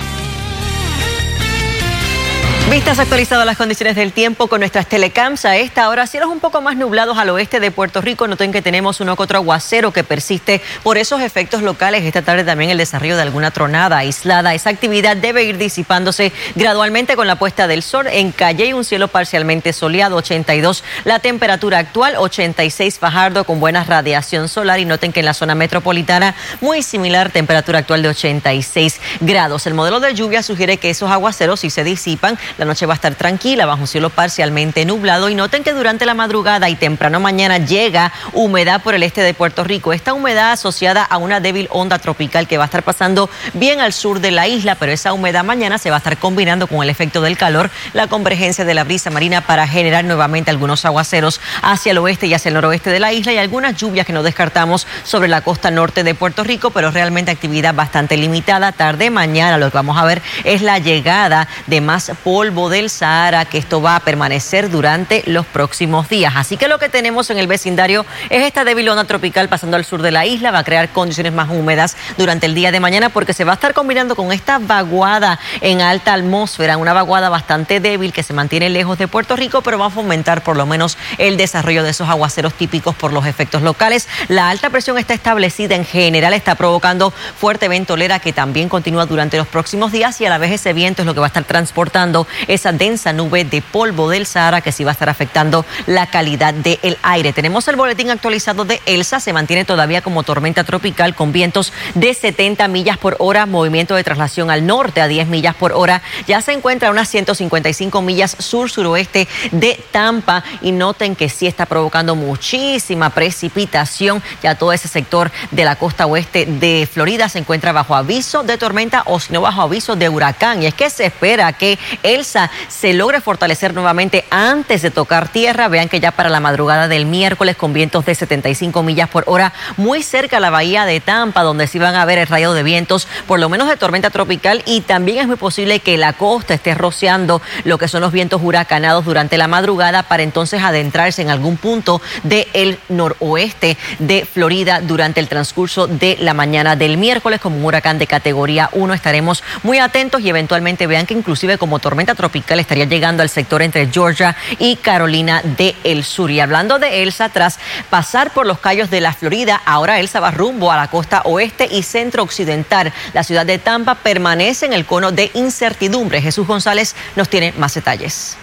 Vistas 2.70 2.98
actualizadas 2.98 3.44
las 3.44 3.58
condiciones 3.58 3.94
del 3.94 4.12
tiempo 4.12 4.48
con 4.48 4.60
nuestras 4.60 4.88
telecams 4.88 5.44
a 5.44 5.56
esta 5.58 5.90
hora. 5.90 6.06
Cielos 6.06 6.30
un 6.30 6.40
poco 6.40 6.62
más 6.62 6.76
nublados 6.76 7.18
al 7.18 7.28
oeste 7.28 7.60
de 7.60 7.70
Puerto 7.70 8.00
Rico. 8.00 8.26
Noten 8.26 8.52
que 8.52 8.62
tenemos 8.62 9.00
uno 9.00 9.16
que 9.16 9.22
otro 9.22 9.38
aguacero 9.38 9.92
que 9.92 10.02
persiste 10.02 10.62
por 10.82 10.96
esos 10.96 11.20
efectos 11.20 11.62
locales. 11.62 12.02
Esta 12.04 12.22
tarde 12.22 12.42
también 12.42 12.70
el 12.70 12.78
desarrollo 12.78 13.16
de 13.16 13.22
alguna 13.22 13.50
tronada 13.50 13.98
aislada. 13.98 14.54
Esa 14.54 14.70
actividad 14.70 15.14
debe 15.14 15.44
ir 15.44 15.58
disipándose 15.58 16.32
gradualmente 16.54 17.16
con 17.16 17.26
la 17.26 17.36
puesta 17.36 17.68
del 17.68 17.82
sol. 17.82 18.06
En 18.10 18.32
Calle 18.32 18.72
un 18.72 18.84
cielo 18.84 19.08
parcialmente 19.08 19.74
soleado, 19.74 20.16
82 20.16 20.84
la 21.04 21.18
temperatura 21.18 21.78
actual, 21.78 22.16
86 22.16 22.98
Fajardo 22.98 23.44
con 23.44 23.60
buena 23.60 23.84
radiación 23.84 24.48
solar. 24.48 24.80
Y 24.80 24.86
noten 24.86 25.12
que 25.12 25.20
en 25.20 25.26
la 25.26 25.34
zona 25.34 25.54
metropolitana 25.54 26.34
muy 26.62 26.82
similar, 26.82 27.30
temperatura 27.30 27.80
actual 27.80 28.02
de 28.02 28.08
86 28.08 29.00
grados. 29.20 29.66
El 29.66 29.74
modelo 29.74 30.00
de 30.00 30.14
lluvia 30.14 30.42
sugiere 30.42 30.78
que 30.78 30.90
esos 30.90 31.10
aguaceros 31.10 31.60
si 31.60 31.68
se 31.68 31.84
disipan 31.84 32.38
la 32.58 32.64
noche 32.64 32.86
va 32.86 32.94
a 32.94 32.96
estar 32.96 33.14
tranquila, 33.14 33.66
bajo 33.66 33.82
un 33.82 33.86
cielo 33.86 34.10
parcialmente 34.10 34.84
nublado. 34.84 35.28
Y 35.28 35.34
noten 35.34 35.64
que 35.64 35.72
durante 35.72 36.06
la 36.06 36.14
madrugada 36.14 36.68
y 36.68 36.76
temprano 36.76 37.20
mañana 37.20 37.58
llega 37.58 38.12
humedad 38.32 38.82
por 38.82 38.94
el 38.94 39.02
este 39.02 39.22
de 39.22 39.34
Puerto 39.34 39.64
Rico. 39.64 39.92
Esta 39.92 40.12
humedad 40.12 40.52
asociada 40.52 41.02
a 41.02 41.18
una 41.18 41.40
débil 41.40 41.68
onda 41.70 41.98
tropical 41.98 42.46
que 42.46 42.58
va 42.58 42.64
a 42.64 42.66
estar 42.66 42.82
pasando 42.82 43.28
bien 43.54 43.80
al 43.80 43.92
sur 43.92 44.20
de 44.20 44.30
la 44.30 44.46
isla, 44.46 44.76
pero 44.76 44.92
esa 44.92 45.12
humedad 45.12 45.44
mañana 45.44 45.78
se 45.78 45.90
va 45.90 45.96
a 45.96 45.98
estar 45.98 46.16
combinando 46.18 46.66
con 46.66 46.82
el 46.82 46.90
efecto 46.90 47.20
del 47.20 47.36
calor, 47.36 47.70
la 47.92 48.06
convergencia 48.06 48.64
de 48.64 48.74
la 48.74 48.84
brisa 48.84 49.10
marina 49.10 49.40
para 49.40 49.66
generar 49.66 50.04
nuevamente 50.04 50.50
algunos 50.50 50.84
aguaceros 50.84 51.40
hacia 51.62 51.92
el 51.92 51.98
oeste 51.98 52.26
y 52.26 52.34
hacia 52.34 52.50
el 52.50 52.54
noroeste 52.54 52.90
de 52.90 53.00
la 53.00 53.12
isla 53.12 53.32
y 53.32 53.38
algunas 53.38 53.76
lluvias 53.76 54.06
que 54.06 54.12
no 54.12 54.22
descartamos 54.22 54.86
sobre 55.02 55.28
la 55.28 55.40
costa 55.40 55.70
norte 55.70 56.04
de 56.04 56.14
Puerto 56.14 56.44
Rico, 56.44 56.70
pero 56.70 56.90
realmente 56.90 57.30
actividad 57.30 57.74
bastante 57.74 58.16
limitada. 58.16 58.72
Tarde 58.72 59.10
mañana 59.10 59.58
lo 59.58 59.70
que 59.70 59.76
vamos 59.76 59.98
a 59.98 60.04
ver 60.04 60.22
es 60.44 60.62
la 60.62 60.78
llegada 60.78 61.48
de 61.66 61.80
más 61.80 62.12
polvo 62.22 62.43
polvo 62.44 62.68
del 62.68 62.90
Sahara, 62.90 63.46
que 63.46 63.56
esto 63.56 63.80
va 63.80 63.96
a 63.96 64.00
permanecer 64.00 64.68
durante 64.68 65.22
los 65.24 65.46
próximos 65.46 66.10
días. 66.10 66.34
Así 66.36 66.58
que 66.58 66.68
lo 66.68 66.78
que 66.78 66.90
tenemos 66.90 67.30
en 67.30 67.38
el 67.38 67.46
vecindario 67.46 68.04
es 68.28 68.42
esta 68.42 68.64
débil 68.64 68.86
onda 68.90 69.04
tropical 69.04 69.48
pasando 69.48 69.78
al 69.78 69.86
sur 69.86 70.02
de 70.02 70.10
la 70.10 70.26
isla, 70.26 70.50
va 70.50 70.58
a 70.58 70.64
crear 70.64 70.90
condiciones 70.90 71.32
más 71.32 71.48
húmedas 71.48 71.96
durante 72.18 72.44
el 72.44 72.54
día 72.54 72.70
de 72.70 72.80
mañana 72.80 73.08
porque 73.08 73.32
se 73.32 73.44
va 73.44 73.52
a 73.52 73.54
estar 73.54 73.72
combinando 73.72 74.14
con 74.14 74.30
esta 74.30 74.58
vaguada 74.58 75.40
en 75.62 75.80
alta 75.80 76.12
atmósfera, 76.12 76.76
una 76.76 76.92
vaguada 76.92 77.30
bastante 77.30 77.80
débil 77.80 78.12
que 78.12 78.22
se 78.22 78.34
mantiene 78.34 78.68
lejos 78.68 78.98
de 78.98 79.08
Puerto 79.08 79.36
Rico, 79.36 79.62
pero 79.62 79.78
va 79.78 79.86
a 79.86 79.90
fomentar 79.90 80.44
por 80.44 80.58
lo 80.58 80.66
menos 80.66 80.98
el 81.16 81.38
desarrollo 81.38 81.82
de 81.82 81.90
esos 81.90 82.10
aguaceros 82.10 82.52
típicos 82.52 82.94
por 82.94 83.14
los 83.14 83.24
efectos 83.24 83.62
locales. 83.62 84.06
La 84.28 84.50
alta 84.50 84.68
presión 84.68 84.98
está 84.98 85.14
establecida 85.14 85.76
en 85.76 85.86
general, 85.86 86.34
está 86.34 86.56
provocando 86.56 87.10
fuerte 87.10 87.68
ventolera 87.68 88.18
que 88.18 88.34
también 88.34 88.68
continúa 88.68 89.06
durante 89.06 89.38
los 89.38 89.46
próximos 89.46 89.92
días 89.92 90.20
y 90.20 90.26
a 90.26 90.28
la 90.28 90.36
vez 90.36 90.52
ese 90.52 90.74
viento 90.74 91.00
es 91.00 91.06
lo 91.06 91.14
que 91.14 91.20
va 91.20 91.26
a 91.26 91.28
estar 91.28 91.44
transportando 91.44 92.26
esa 92.48 92.72
densa 92.72 93.12
nube 93.12 93.44
de 93.44 93.62
polvo 93.62 94.10
del 94.10 94.26
Sahara 94.26 94.60
que 94.60 94.72
sí 94.72 94.84
va 94.84 94.90
a 94.90 94.92
estar 94.92 95.08
afectando 95.08 95.64
la 95.86 96.06
calidad 96.06 96.54
del 96.54 96.98
aire. 97.02 97.32
Tenemos 97.32 97.66
el 97.68 97.76
boletín 97.76 98.10
actualizado 98.10 98.64
de 98.64 98.80
Elsa, 98.86 99.20
se 99.20 99.32
mantiene 99.32 99.64
todavía 99.64 100.02
como 100.02 100.22
tormenta 100.22 100.64
tropical 100.64 101.14
con 101.14 101.32
vientos 101.32 101.72
de 101.94 102.14
70 102.14 102.68
millas 102.68 102.98
por 102.98 103.16
hora, 103.18 103.46
movimiento 103.46 103.94
de 103.94 104.04
traslación 104.04 104.50
al 104.50 104.66
norte 104.66 105.00
a 105.00 105.08
10 105.08 105.28
millas 105.28 105.54
por 105.54 105.72
hora. 105.72 106.02
Ya 106.26 106.40
se 106.40 106.52
encuentra 106.52 106.88
a 106.88 106.90
unas 106.90 107.08
155 107.08 108.02
millas 108.02 108.36
sur-suroeste 108.38 109.28
de 109.52 109.82
Tampa 109.92 110.44
y 110.62 110.72
noten 110.72 111.16
que 111.16 111.28
sí 111.28 111.46
está 111.46 111.66
provocando 111.66 112.14
muchísima 112.14 113.10
precipitación. 113.10 114.22
Ya 114.42 114.54
todo 114.54 114.72
ese 114.72 114.88
sector 114.88 115.30
de 115.50 115.64
la 115.64 115.76
costa 115.76 116.06
oeste 116.06 116.46
de 116.46 116.88
Florida 116.90 117.28
se 117.28 117.38
encuentra 117.38 117.72
bajo 117.72 117.94
aviso 117.94 118.42
de 118.42 118.58
tormenta 118.58 119.02
o 119.06 119.20
si 119.20 119.32
no 119.32 119.40
bajo 119.40 119.62
aviso 119.62 119.96
de 119.96 120.08
huracán. 120.08 120.62
Y 120.62 120.66
es 120.66 120.74
que 120.74 120.90
se 120.90 121.06
espera 121.06 121.52
que 121.52 121.78
Se 122.24 122.92
logre 122.92 123.20
fortalecer 123.20 123.74
nuevamente 123.74 124.24
antes 124.30 124.82
de 124.82 124.90
tocar 124.90 125.28
tierra. 125.28 125.68
Vean 125.68 125.88
que 125.88 126.00
ya 126.00 126.12
para 126.12 126.28
la 126.28 126.40
madrugada 126.40 126.88
del 126.88 127.06
miércoles 127.06 127.56
con 127.56 127.72
vientos 127.72 128.04
de 128.04 128.14
75 128.14 128.82
millas 128.82 129.08
por 129.08 129.24
hora 129.26 129.52
muy 129.76 130.02
cerca 130.02 130.38
a 130.38 130.40
la 130.40 130.50
bahía 130.50 130.84
de 130.84 131.00
Tampa, 131.00 131.42
donde 131.42 131.66
sí 131.66 131.78
van 131.78 131.94
a 131.94 132.04
ver 132.04 132.18
el 132.18 132.26
rayo 132.26 132.52
de 132.52 132.62
vientos, 132.62 133.06
por 133.26 133.40
lo 133.40 133.48
menos 133.48 133.68
de 133.68 133.76
tormenta 133.76 134.10
tropical 134.10 134.62
y 134.66 134.80
también 134.82 135.18
es 135.18 135.26
muy 135.26 135.36
posible 135.36 135.80
que 135.80 135.96
la 135.96 136.12
costa 136.12 136.54
esté 136.54 136.74
rociando 136.74 137.42
lo 137.64 137.78
que 137.78 137.88
son 137.88 138.00
los 138.00 138.12
vientos 138.12 138.40
huracanados 138.42 139.04
durante 139.04 139.38
la 139.38 139.48
madrugada 139.48 140.02
para 140.02 140.22
entonces 140.22 140.62
adentrarse 140.62 141.22
en 141.22 141.30
algún 141.30 141.56
punto 141.56 142.00
del 142.22 142.78
noroeste 142.88 143.76
de 143.98 144.24
Florida 144.24 144.80
durante 144.80 145.20
el 145.20 145.28
transcurso 145.28 145.86
de 145.86 146.16
la 146.20 146.34
mañana 146.34 146.76
del 146.76 146.96
miércoles 146.96 147.40
como 147.40 147.56
un 147.56 147.64
huracán 147.64 147.98
de 147.98 148.06
categoría 148.06 148.70
1. 148.72 148.94
Estaremos 148.94 149.42
muy 149.62 149.78
atentos 149.78 150.20
y 150.22 150.28
eventualmente 150.28 150.86
vean 150.86 151.06
que 151.06 151.14
inclusive 151.14 151.58
como 151.58 151.78
tormenta 151.78 152.13
tropical 152.14 152.60
estaría 152.60 152.84
llegando 152.84 153.22
al 153.22 153.28
sector 153.28 153.62
entre 153.62 153.88
Georgia 153.90 154.36
y 154.58 154.76
Carolina 154.76 155.42
del 155.42 156.04
Sur. 156.04 156.30
Y 156.30 156.40
hablando 156.40 156.78
de 156.78 157.02
Elsa, 157.02 157.28
tras 157.28 157.58
pasar 157.90 158.32
por 158.32 158.46
los 158.46 158.58
callos 158.58 158.90
de 158.90 159.00
la 159.00 159.12
Florida, 159.12 159.60
ahora 159.64 160.00
Elsa 160.00 160.20
va 160.20 160.30
rumbo 160.30 160.70
a 160.70 160.76
la 160.76 160.88
costa 160.88 161.22
oeste 161.24 161.68
y 161.70 161.82
centro 161.82 162.22
occidental. 162.22 162.92
La 163.12 163.24
ciudad 163.24 163.46
de 163.46 163.58
Tampa 163.58 163.94
permanece 163.94 164.66
en 164.66 164.72
el 164.72 164.86
cono 164.86 165.12
de 165.12 165.30
incertidumbre. 165.34 166.22
Jesús 166.22 166.46
González 166.46 166.94
nos 167.16 167.28
tiene 167.28 167.52
más 167.56 167.74
detalles. 167.74 168.36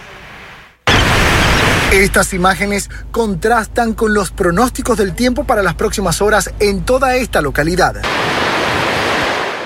Estas 1.92 2.32
imágenes 2.32 2.88
contrastan 3.10 3.92
con 3.92 4.14
los 4.14 4.30
pronósticos 4.30 4.96
del 4.96 5.14
tiempo 5.14 5.44
para 5.44 5.62
las 5.62 5.74
próximas 5.74 6.22
horas 6.22 6.50
en 6.58 6.86
toda 6.86 7.16
esta 7.16 7.42
localidad. 7.42 7.96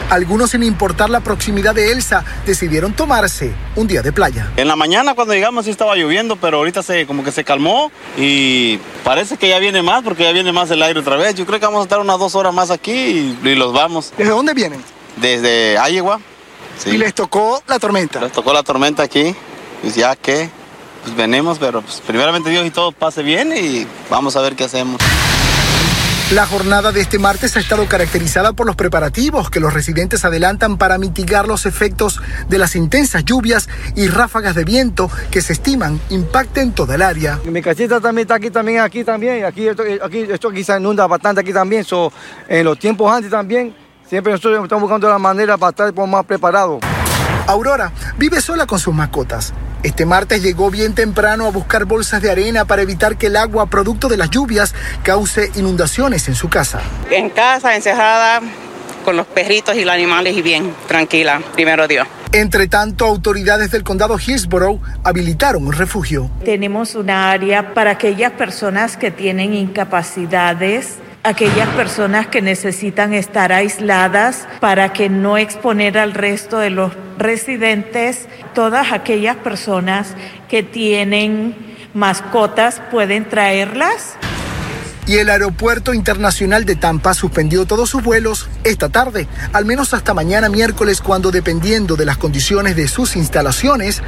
Algunos, 0.08 0.52
sin 0.52 0.62
importar 0.62 1.10
la 1.10 1.18
proximidad 1.20 1.74
de 1.74 1.90
Elsa, 1.90 2.24
decidieron 2.46 2.92
tomarse 2.92 3.52
un 3.74 3.88
día 3.88 4.02
de 4.02 4.12
playa. 4.12 4.52
En 4.56 4.68
la 4.68 4.76
mañana 4.76 5.14
cuando 5.14 5.34
llegamos 5.34 5.64
sí 5.64 5.72
estaba 5.72 5.96
lloviendo, 5.96 6.36
pero 6.36 6.58
ahorita 6.58 6.84
se 6.84 7.06
como 7.06 7.24
que 7.24 7.32
se 7.32 7.42
calmó 7.42 7.90
y 8.16 8.78
parece 9.02 9.36
que 9.36 9.48
ya 9.48 9.58
viene 9.58 9.82
más 9.82 10.04
porque 10.04 10.22
ya 10.22 10.30
viene 10.30 10.52
más 10.52 10.70
el 10.70 10.82
aire 10.82 11.00
otra 11.00 11.16
vez. 11.16 11.34
Yo 11.34 11.44
creo 11.44 11.58
que 11.58 11.66
vamos 11.66 11.80
a 11.80 11.82
estar 11.82 11.98
unas 11.98 12.20
dos 12.20 12.36
horas 12.36 12.54
más 12.54 12.70
aquí 12.70 12.92
y, 12.92 13.38
y 13.42 13.54
los 13.56 13.72
vamos. 13.72 14.12
¿Desde 14.16 14.30
dónde 14.30 14.54
vienen? 14.54 14.80
Desde. 15.16 15.76
Sí. 16.78 16.90
¿Y 16.90 16.98
les 16.98 17.12
tocó 17.12 17.62
la 17.66 17.78
tormenta? 17.80 18.20
Les 18.20 18.32
tocó 18.32 18.52
la 18.52 18.62
tormenta 18.62 19.02
aquí. 19.02 19.34
Pues 19.82 19.96
ya 19.96 20.14
que, 20.14 20.50
pues 21.02 21.16
venimos, 21.16 21.58
pero 21.58 21.82
pues 21.82 22.00
primeramente 22.06 22.50
Dios 22.50 22.64
y 22.64 22.70
todo 22.70 22.92
pase 22.92 23.22
bien 23.22 23.52
y 23.56 23.86
vamos 24.08 24.36
a 24.36 24.40
ver 24.40 24.54
qué 24.54 24.64
hacemos. 24.64 25.00
La 26.32 26.44
jornada 26.44 26.90
de 26.90 27.00
este 27.00 27.20
martes 27.20 27.56
ha 27.56 27.60
estado 27.60 27.86
caracterizada 27.86 28.52
por 28.52 28.66
los 28.66 28.74
preparativos 28.74 29.48
que 29.48 29.60
los 29.60 29.72
residentes 29.72 30.24
adelantan 30.24 30.76
para 30.76 30.98
mitigar 30.98 31.46
los 31.46 31.66
efectos 31.66 32.20
de 32.48 32.58
las 32.58 32.74
intensas 32.74 33.24
lluvias 33.24 33.68
y 33.94 34.08
ráfagas 34.08 34.56
de 34.56 34.64
viento 34.64 35.08
que 35.30 35.40
se 35.40 35.52
estiman 35.52 36.00
impacten 36.10 36.72
toda 36.72 36.96
el 36.96 37.02
área. 37.02 37.38
Mi 37.44 37.62
casita 37.62 38.00
también 38.00 38.24
está 38.24 38.34
aquí, 38.34 38.50
también 38.50 38.80
aquí 38.80 39.04
también. 39.04 39.44
Aquí 39.44 39.68
esto, 39.68 39.84
aquí, 40.02 40.26
esto 40.28 40.48
aquí 40.48 40.64
se 40.64 40.76
inunda 40.76 41.06
bastante 41.06 41.42
aquí 41.42 41.52
también. 41.52 41.84
So, 41.84 42.12
en 42.48 42.64
los 42.64 42.76
tiempos 42.76 43.08
antes 43.12 43.30
también, 43.30 43.72
siempre 44.08 44.32
nosotros 44.32 44.64
estamos 44.64 44.82
buscando 44.82 45.08
la 45.08 45.18
manera 45.18 45.56
para 45.56 45.70
estar 45.70 46.08
más 46.08 46.24
preparados. 46.24 46.80
Aurora 47.46 47.92
vive 48.18 48.40
sola 48.40 48.66
con 48.66 48.80
sus 48.80 48.92
mascotas. 48.92 49.52
Este 49.86 50.04
martes 50.04 50.42
llegó 50.42 50.68
bien 50.68 50.96
temprano 50.96 51.46
a 51.46 51.50
buscar 51.52 51.84
bolsas 51.84 52.20
de 52.20 52.28
arena 52.28 52.64
para 52.64 52.82
evitar 52.82 53.16
que 53.16 53.28
el 53.28 53.36
agua, 53.36 53.66
producto 53.66 54.08
de 54.08 54.16
las 54.16 54.30
lluvias, 54.30 54.74
cause 55.04 55.52
inundaciones 55.54 56.26
en 56.26 56.34
su 56.34 56.48
casa. 56.48 56.80
En 57.08 57.30
casa, 57.30 57.76
encerrada, 57.76 58.40
con 59.04 59.16
los 59.16 59.28
perritos 59.28 59.76
y 59.76 59.84
los 59.84 59.94
animales 59.94 60.36
y 60.36 60.42
bien, 60.42 60.74
tranquila, 60.88 61.40
primero 61.54 61.86
Dios. 61.86 62.08
Entre 62.32 62.66
tanto, 62.66 63.04
autoridades 63.04 63.70
del 63.70 63.84
condado 63.84 64.18
Hillsborough 64.18 64.80
habilitaron 65.04 65.64
un 65.64 65.72
refugio. 65.72 66.32
Tenemos 66.44 66.96
una 66.96 67.30
área 67.30 67.72
para 67.72 67.92
aquellas 67.92 68.32
personas 68.32 68.96
que 68.96 69.12
tienen 69.12 69.54
incapacidades 69.54 70.96
aquellas 71.26 71.68
personas 71.70 72.28
que 72.28 72.40
necesitan 72.40 73.12
estar 73.12 73.52
aisladas 73.52 74.46
para 74.60 74.92
que 74.92 75.08
no 75.08 75.36
exponer 75.36 75.98
al 75.98 76.14
resto 76.14 76.58
de 76.58 76.70
los 76.70 76.92
residentes, 77.18 78.26
todas 78.54 78.92
aquellas 78.92 79.36
personas 79.36 80.14
que 80.48 80.62
tienen 80.62 81.56
mascotas 81.94 82.80
pueden 82.92 83.28
traerlas. 83.28 84.14
Y 85.08 85.16
el 85.16 85.28
Aeropuerto 85.28 85.94
Internacional 85.94 86.64
de 86.64 86.76
Tampa 86.76 87.12
suspendió 87.14 87.64
todos 87.66 87.90
sus 87.90 88.02
vuelos 88.02 88.48
esta 88.62 88.88
tarde, 88.88 89.26
al 89.52 89.64
menos 89.64 89.94
hasta 89.94 90.14
mañana 90.14 90.48
miércoles, 90.48 91.00
cuando 91.00 91.32
dependiendo 91.32 91.96
de 91.96 92.04
las 92.04 92.18
condiciones 92.18 92.76
de 92.76 92.86
sus 92.86 93.16
instalaciones, 93.16 94.02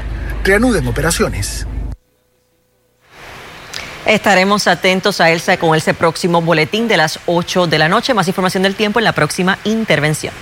reanuden 0.44 0.87
operaciones. 0.87 1.66
Estaremos 4.06 4.66
atentos 4.66 5.20
a 5.20 5.30
Elsa 5.30 5.56
con 5.58 5.76
ese 5.76 5.94
próximo 5.94 6.40
boletín 6.40 6.88
de 6.88 6.96
las 6.96 7.20
8 7.26 7.66
de 7.66 7.78
la 7.78 7.88
noche. 7.88 8.14
Más 8.14 8.28
información 8.28 8.62
del 8.62 8.74
tiempo 8.74 8.98
en 9.00 9.04
la 9.04 9.12
próxima 9.12 9.58
intervención. 9.64 10.32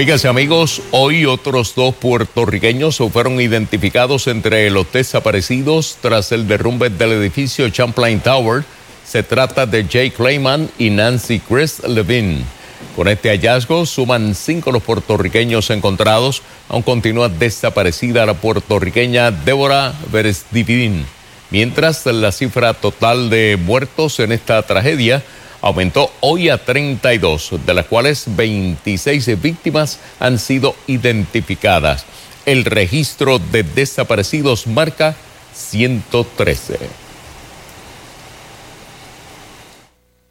Amigas 0.00 0.24
y 0.24 0.28
amigos, 0.28 0.82
hoy 0.92 1.26
otros 1.26 1.74
dos 1.74 1.94
puertorriqueños 1.94 3.02
fueron 3.12 3.38
identificados 3.38 4.28
entre 4.28 4.70
los 4.70 4.90
desaparecidos 4.90 5.98
tras 6.00 6.32
el 6.32 6.48
derrumbe 6.48 6.88
del 6.88 7.12
edificio 7.12 7.68
Champlain 7.68 8.20
Tower. 8.20 8.64
Se 9.04 9.22
trata 9.22 9.66
de 9.66 9.84
Jay 9.84 10.10
Clayman 10.10 10.70
y 10.78 10.88
Nancy 10.88 11.40
Chris 11.40 11.82
Levine. 11.86 12.59
Con 12.96 13.08
este 13.08 13.30
hallazgo 13.30 13.86
suman 13.86 14.34
cinco 14.34 14.72
los 14.72 14.82
puertorriqueños 14.82 15.70
encontrados. 15.70 16.42
Aún 16.68 16.82
continúa 16.82 17.28
desaparecida 17.28 18.26
la 18.26 18.34
puertorriqueña 18.34 19.30
Débora 19.30 19.94
Beresdividin. 20.12 21.06
Mientras 21.50 22.04
la 22.06 22.32
cifra 22.32 22.74
total 22.74 23.30
de 23.30 23.58
muertos 23.60 24.20
en 24.20 24.32
esta 24.32 24.62
tragedia 24.62 25.22
aumentó 25.62 26.10
hoy 26.20 26.48
a 26.48 26.58
32, 26.58 27.52
de 27.64 27.74
las 27.74 27.86
cuales 27.86 28.24
26 28.26 29.40
víctimas 29.40 29.98
han 30.18 30.38
sido 30.38 30.74
identificadas. 30.86 32.04
El 32.46 32.64
registro 32.64 33.38
de 33.38 33.62
desaparecidos 33.62 34.66
marca 34.66 35.14
113. 35.54 36.78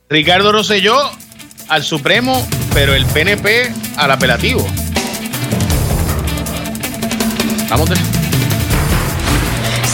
Ricardo 0.09 0.51
Rosselló 0.51 0.97
al 1.69 1.83
Supremo, 1.83 2.45
pero 2.73 2.93
el 2.93 3.05
PNP 3.05 3.71
al 3.97 4.11
apelativo. 4.11 4.65
Vamos 7.69 7.89
de... 7.89 7.95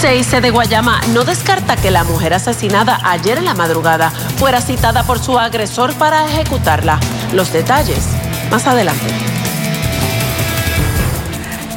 6 0.02 0.42
de 0.42 0.50
Guayama 0.50 1.02
no 1.14 1.24
descarta 1.24 1.76
que 1.76 1.90
la 1.90 2.04
mujer 2.04 2.34
asesinada 2.34 3.00
ayer 3.04 3.38
en 3.38 3.46
la 3.46 3.54
madrugada 3.54 4.12
fuera 4.38 4.62
citada 4.62 5.04
por 5.04 5.20
su 5.20 5.40
agresor 5.40 5.94
para 5.96 6.26
ejecutarla. 6.26 7.00
Los 7.34 7.52
detalles 7.52 8.04
más 8.52 8.68
adelante. 8.68 9.06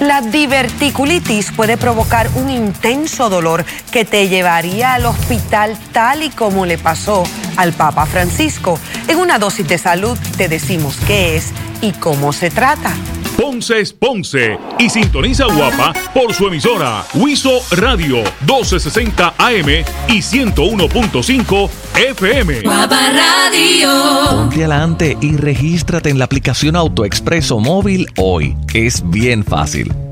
La 0.00 0.20
diverticulitis 0.20 1.50
puede 1.52 1.76
provocar 1.76 2.28
un 2.34 2.50
intenso 2.50 3.30
dolor 3.30 3.64
que 3.90 4.04
te 4.04 4.28
llevaría 4.28 4.94
al 4.94 5.06
hospital 5.06 5.76
tal 5.92 6.22
y 6.22 6.30
como 6.30 6.66
le 6.66 6.78
pasó 6.78 7.24
al 7.58 7.74
Papa 7.74 8.06
Francisco. 8.06 8.78
En 9.08 9.18
una 9.18 9.38
dosis 9.38 9.68
de 9.68 9.76
salud 9.76 10.16
te 10.38 10.48
decimos 10.48 10.96
qué 11.06 11.36
es 11.36 11.52
y 11.82 11.92
cómo 11.92 12.32
se 12.32 12.50
trata. 12.50 12.94
Ponce 13.36 13.80
es 13.80 13.92
Ponce 13.92 14.58
y 14.80 14.90
sintoniza 14.90 15.44
Guapa 15.44 15.92
por 16.12 16.34
su 16.34 16.48
emisora 16.48 17.04
Huizo 17.14 17.60
Radio 17.70 18.16
1260 18.40 19.34
AM 19.38 19.68
y 20.08 20.18
101.5 20.18 21.70
FM. 21.94 22.62
Guapa 22.62 22.98
Radio. 23.12 23.90
Ponte 24.30 24.64
adelante 24.64 25.16
y 25.20 25.36
regístrate 25.36 26.10
en 26.10 26.18
la 26.18 26.24
aplicación 26.24 26.74
AutoExpreso 26.74 27.60
móvil 27.60 28.08
hoy. 28.16 28.56
Es 28.74 29.08
bien 29.08 29.44
fácil. 29.44 29.92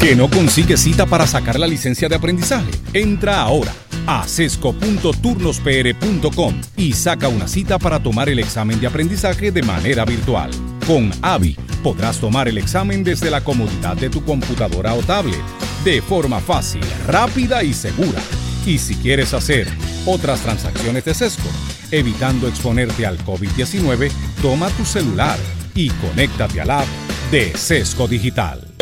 ¿Que 0.00 0.14
no 0.14 0.30
consigue 0.30 0.76
cita 0.76 1.06
para 1.06 1.26
sacar 1.26 1.58
la 1.58 1.66
licencia 1.66 2.08
de 2.08 2.14
aprendizaje? 2.14 2.70
Entra 2.92 3.40
ahora 3.40 3.72
a 4.06 4.28
sesco.turnospr.com 4.28 6.60
y 6.76 6.92
saca 6.92 7.28
una 7.28 7.48
cita 7.48 7.78
para 7.78 7.98
tomar 8.00 8.28
el 8.28 8.38
examen 8.38 8.78
de 8.78 8.86
aprendizaje 8.86 9.50
de 9.50 9.62
manera 9.62 10.04
virtual. 10.04 10.50
Con 10.86 11.10
AVI 11.22 11.56
podrás 11.82 12.20
tomar 12.20 12.46
el 12.46 12.58
examen 12.58 13.02
desde 13.02 13.30
la 13.30 13.42
comodidad 13.42 13.96
de 13.96 14.10
tu 14.10 14.22
computadora 14.24 14.92
o 14.94 15.02
tablet, 15.02 15.40
de 15.84 16.00
forma 16.02 16.38
fácil, 16.40 16.82
rápida 17.06 17.64
y 17.64 17.72
segura. 17.72 18.20
Y 18.64 18.78
si 18.78 18.94
quieres 18.96 19.34
hacer 19.34 19.66
otras 20.04 20.40
transacciones 20.40 21.04
de 21.04 21.14
Sesco, 21.14 21.48
evitando 21.90 22.46
exponerte 22.48 23.06
al 23.06 23.18
COVID-19, 23.24 24.10
toma 24.42 24.68
tu 24.70 24.84
celular 24.84 25.38
y 25.74 25.90
conéctate 25.90 26.60
al 26.60 26.70
app 26.70 26.86
de 27.30 27.56
Sesco 27.56 28.06
Digital. 28.06 28.75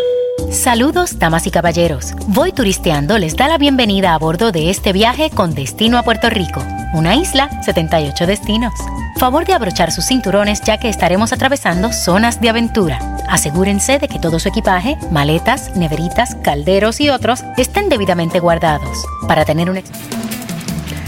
Saludos, 0.51 1.17
damas 1.17 1.47
y 1.47 1.51
caballeros. 1.51 2.13
Voy 2.27 2.51
Turisteando 2.51 3.17
les 3.17 3.35
da 3.35 3.47
la 3.47 3.57
bienvenida 3.57 4.13
a 4.13 4.17
bordo 4.17 4.51
de 4.51 4.69
este 4.69 4.93
viaje 4.93 5.29
con 5.29 5.55
destino 5.55 5.97
a 5.97 6.03
Puerto 6.03 6.29
Rico, 6.29 6.63
una 6.93 7.15
isla, 7.15 7.49
78 7.63 8.27
destinos. 8.27 8.73
Favor 9.17 9.45
de 9.45 9.53
abrochar 9.53 9.91
sus 9.91 10.05
cinturones 10.05 10.61
ya 10.61 10.77
que 10.77 10.89
estaremos 10.89 11.31
atravesando 11.33 11.91
zonas 11.93 12.41
de 12.41 12.49
aventura. 12.49 12.99
Asegúrense 13.29 13.97
de 13.97 14.07
que 14.07 14.19
todo 14.19 14.39
su 14.39 14.49
equipaje, 14.49 14.97
maletas, 15.09 15.75
neveritas, 15.75 16.35
calderos 16.43 16.99
y 16.99 17.09
otros 17.09 17.43
estén 17.57 17.89
debidamente 17.89 18.39
guardados. 18.39 19.05
Para 19.27 19.45
tener 19.45 19.69
un 19.69 19.81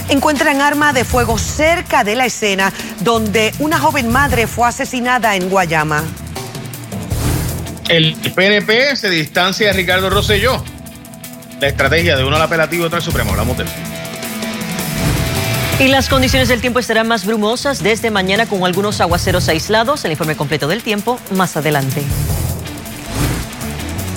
encuentran 0.10 0.62
arma 0.62 0.94
de 0.94 1.04
fuego 1.04 1.38
cerca 1.38 2.06
de 2.06 2.16
la 2.16 2.26
escena 2.26 2.72
donde 3.02 3.54
una 3.60 3.78
joven 3.78 4.10
madre 4.10 4.48
fue 4.48 4.68
asesinada 4.68 5.36
en 5.36 5.50
Guayama. 5.50 6.04
El 7.90 8.16
PNP 8.16 8.98
se 8.98 9.10
distancia 9.10 9.68
de 9.68 9.74
Ricardo 9.74 10.10
Rosselló. 10.10 10.62
La 11.62 11.68
estrategia 11.68 12.18
de 12.18 12.24
uno 12.26 12.36
al 12.36 12.42
apelativo 12.42 12.84
y 12.84 12.86
otro 12.86 12.98
al 12.98 13.04
Supremo. 13.04 13.32
Hablamos 13.32 13.58
de 13.58 13.64
eso. 13.64 13.74
Y 15.80 15.88
las 15.88 16.10
condiciones 16.10 16.50
del 16.50 16.60
tiempo 16.60 16.80
estarán 16.80 17.08
más 17.08 17.26
brumosas 17.26 17.82
desde 17.82 18.12
mañana 18.12 18.46
con 18.46 18.66
algunos 18.66 19.00
aguaceros 19.00 19.48
aislados. 19.48 20.04
El 20.04 20.12
informe 20.12 20.36
completo 20.36 20.68
del 20.68 20.84
tiempo 20.84 21.18
más 21.36 21.56
adelante. 21.56 22.04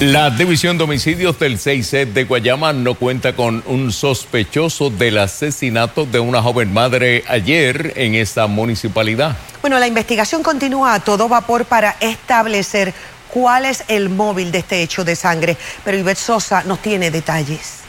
La 0.01 0.31
División 0.31 0.79
de 0.79 0.85
Homicidios 0.85 1.39
del 1.39 1.59
6C 1.59 2.13
de 2.13 2.25
Guayama 2.25 2.73
no 2.73 2.95
cuenta 2.95 3.35
con 3.37 3.63
un 3.67 3.93
sospechoso 3.93 4.89
del 4.89 5.19
asesinato 5.19 6.07
de 6.07 6.19
una 6.19 6.43
joven 6.43 6.73
madre 6.73 7.23
ayer 7.29 7.93
en 7.97 8.15
esta 8.15 8.47
municipalidad. 8.47 9.37
Bueno, 9.61 9.79
la 9.79 9.87
investigación 9.87 10.43
continúa 10.43 10.95
a 10.95 11.01
todo 11.01 11.29
vapor 11.29 11.67
para 11.67 11.97
establecer 12.01 12.95
cuál 13.33 13.65
es 13.65 13.85
el 13.89 14.09
móvil 14.09 14.53
de 14.53 14.59
este 14.59 14.83
hecho 14.83 15.05
de 15.05 15.17
sangre, 15.17 15.57
pero 15.85 15.97
Ivette 15.97 16.19
Sosa 16.19 16.63
nos 16.65 16.81
tiene 16.81 17.11
detalles. 17.11 17.81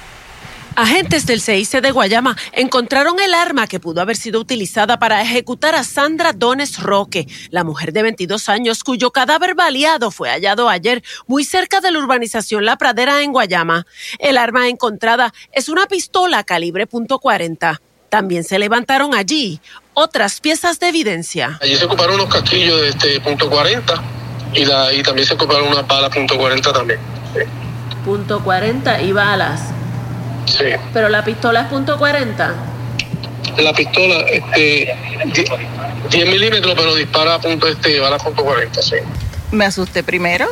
Agentes 0.76 1.26
del 1.26 1.42
CIC 1.42 1.82
de 1.82 1.92
Guayama 1.92 2.38
encontraron 2.54 3.20
el 3.20 3.34
arma 3.34 3.68
que 3.68 3.82
pudo 3.82 4.00
haber 4.00 4.16
sido 4.16 4.40
utilizada 4.40 5.00
para 5.00 5.22
ejecutar 5.22 5.76
a 5.76 5.84
Sandra 5.84 6.32
Dones 6.32 6.80
Roque, 6.80 7.28
la 7.50 7.66
mujer 7.66 7.92
de 7.92 8.04
22 8.04 8.48
años 8.48 8.84
cuyo 8.84 9.12
cadáver 9.12 9.54
baleado 9.54 10.12
fue 10.12 10.30
hallado 10.30 10.70
ayer 10.70 11.04
muy 11.28 11.44
cerca 11.44 11.82
de 11.82 11.92
la 11.92 12.00
urbanización 12.00 12.64
La 12.64 12.78
Pradera 12.78 13.22
en 13.22 13.34
Guayama. 13.34 13.86
El 14.18 14.38
arma 14.38 14.70
encontrada 14.70 15.34
es 15.52 15.68
una 15.68 15.88
pistola 15.88 16.46
calibre 16.46 16.88
.40. 16.88 17.82
También 18.08 18.46
se 18.46 18.58
levantaron 18.58 19.14
allí 19.14 19.60
otras 19.94 20.40
piezas 20.40 20.80
de 20.80 20.88
evidencia. 20.88 21.60
Allí 21.62 21.76
se 21.76 21.84
ocuparon 21.84 22.16
unos 22.16 22.30
casquillos 22.34 22.80
de 22.80 22.90
este 22.90 23.22
.40 23.22 24.21
y, 24.54 24.66
la, 24.66 24.94
y 24.94 25.04
también 25.04 25.28
se 25.28 25.34
ocuparon 25.34 25.68
unas 25.68 25.88
balas 25.88 26.12
.40 26.12 26.74
también. 26.74 27.00
Punto 28.06 28.42
.40 28.44 29.04
y 29.06 29.12
balas. 29.12 29.62
Sí. 30.46 30.66
Pero 30.94 31.10
la 31.10 31.24
pistola 31.24 31.62
es 31.62 31.68
punto 31.68 31.98
.40. 31.98 32.54
La 33.58 33.74
pistola, 33.74 34.16
este, 34.30 34.96
10, 36.10 36.30
milímetros, 36.30 36.74
pero 36.76 36.96
dispara 36.96 37.36
a 37.36 37.40
punto, 37.40 37.68
este, 37.68 38.00
balas 38.00 38.24
punto 38.24 38.44
.40, 38.44 38.82
sí. 38.82 38.96
Me 39.52 39.66
asusté 39.66 40.04
primero, 40.04 40.48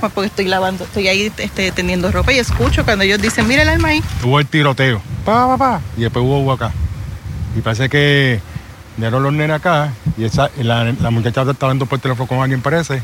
porque 0.00 0.26
estoy 0.26 0.46
lavando, 0.46 0.84
estoy 0.84 1.08
ahí 1.08 1.32
este, 1.36 1.72
tendiendo 1.72 2.10
ropa 2.12 2.32
y 2.32 2.38
escucho 2.38 2.84
cuando 2.84 3.04
ellos 3.04 3.20
dicen, 3.20 3.46
mira 3.46 3.62
el 3.62 3.68
arma 3.68 3.88
ahí. 3.88 4.02
Hubo 4.22 4.38
el 4.38 4.46
tiroteo. 4.46 5.02
pa, 5.24 5.46
pa, 5.48 5.58
pa, 5.58 5.80
y 5.96 6.02
después 6.02 6.24
hubo 6.24 6.38
hubo 6.38 6.52
acá. 6.52 6.72
Y 7.56 7.60
parece 7.60 7.88
que 7.88 8.40
dieron 8.96 9.22
los 9.22 9.32
nenes 9.32 9.56
acá 9.56 9.92
y 10.16 10.24
esa, 10.24 10.50
y 10.58 10.62
la, 10.62 10.84
la 10.84 11.10
muchacha 11.10 11.42
estaba 11.42 11.54
hablando 11.68 11.86
por 11.86 11.98
teléfono 11.98 12.28
con 12.28 12.40
alguien, 12.40 12.60
parece, 12.62 13.02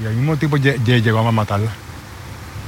y 0.00 0.04
el 0.04 0.14
mismo 0.14 0.36
tipo 0.36 0.56
lle- 0.56 0.78
lle- 0.84 1.02
llegó 1.02 1.18
a 1.20 1.32
matarla. 1.32 1.70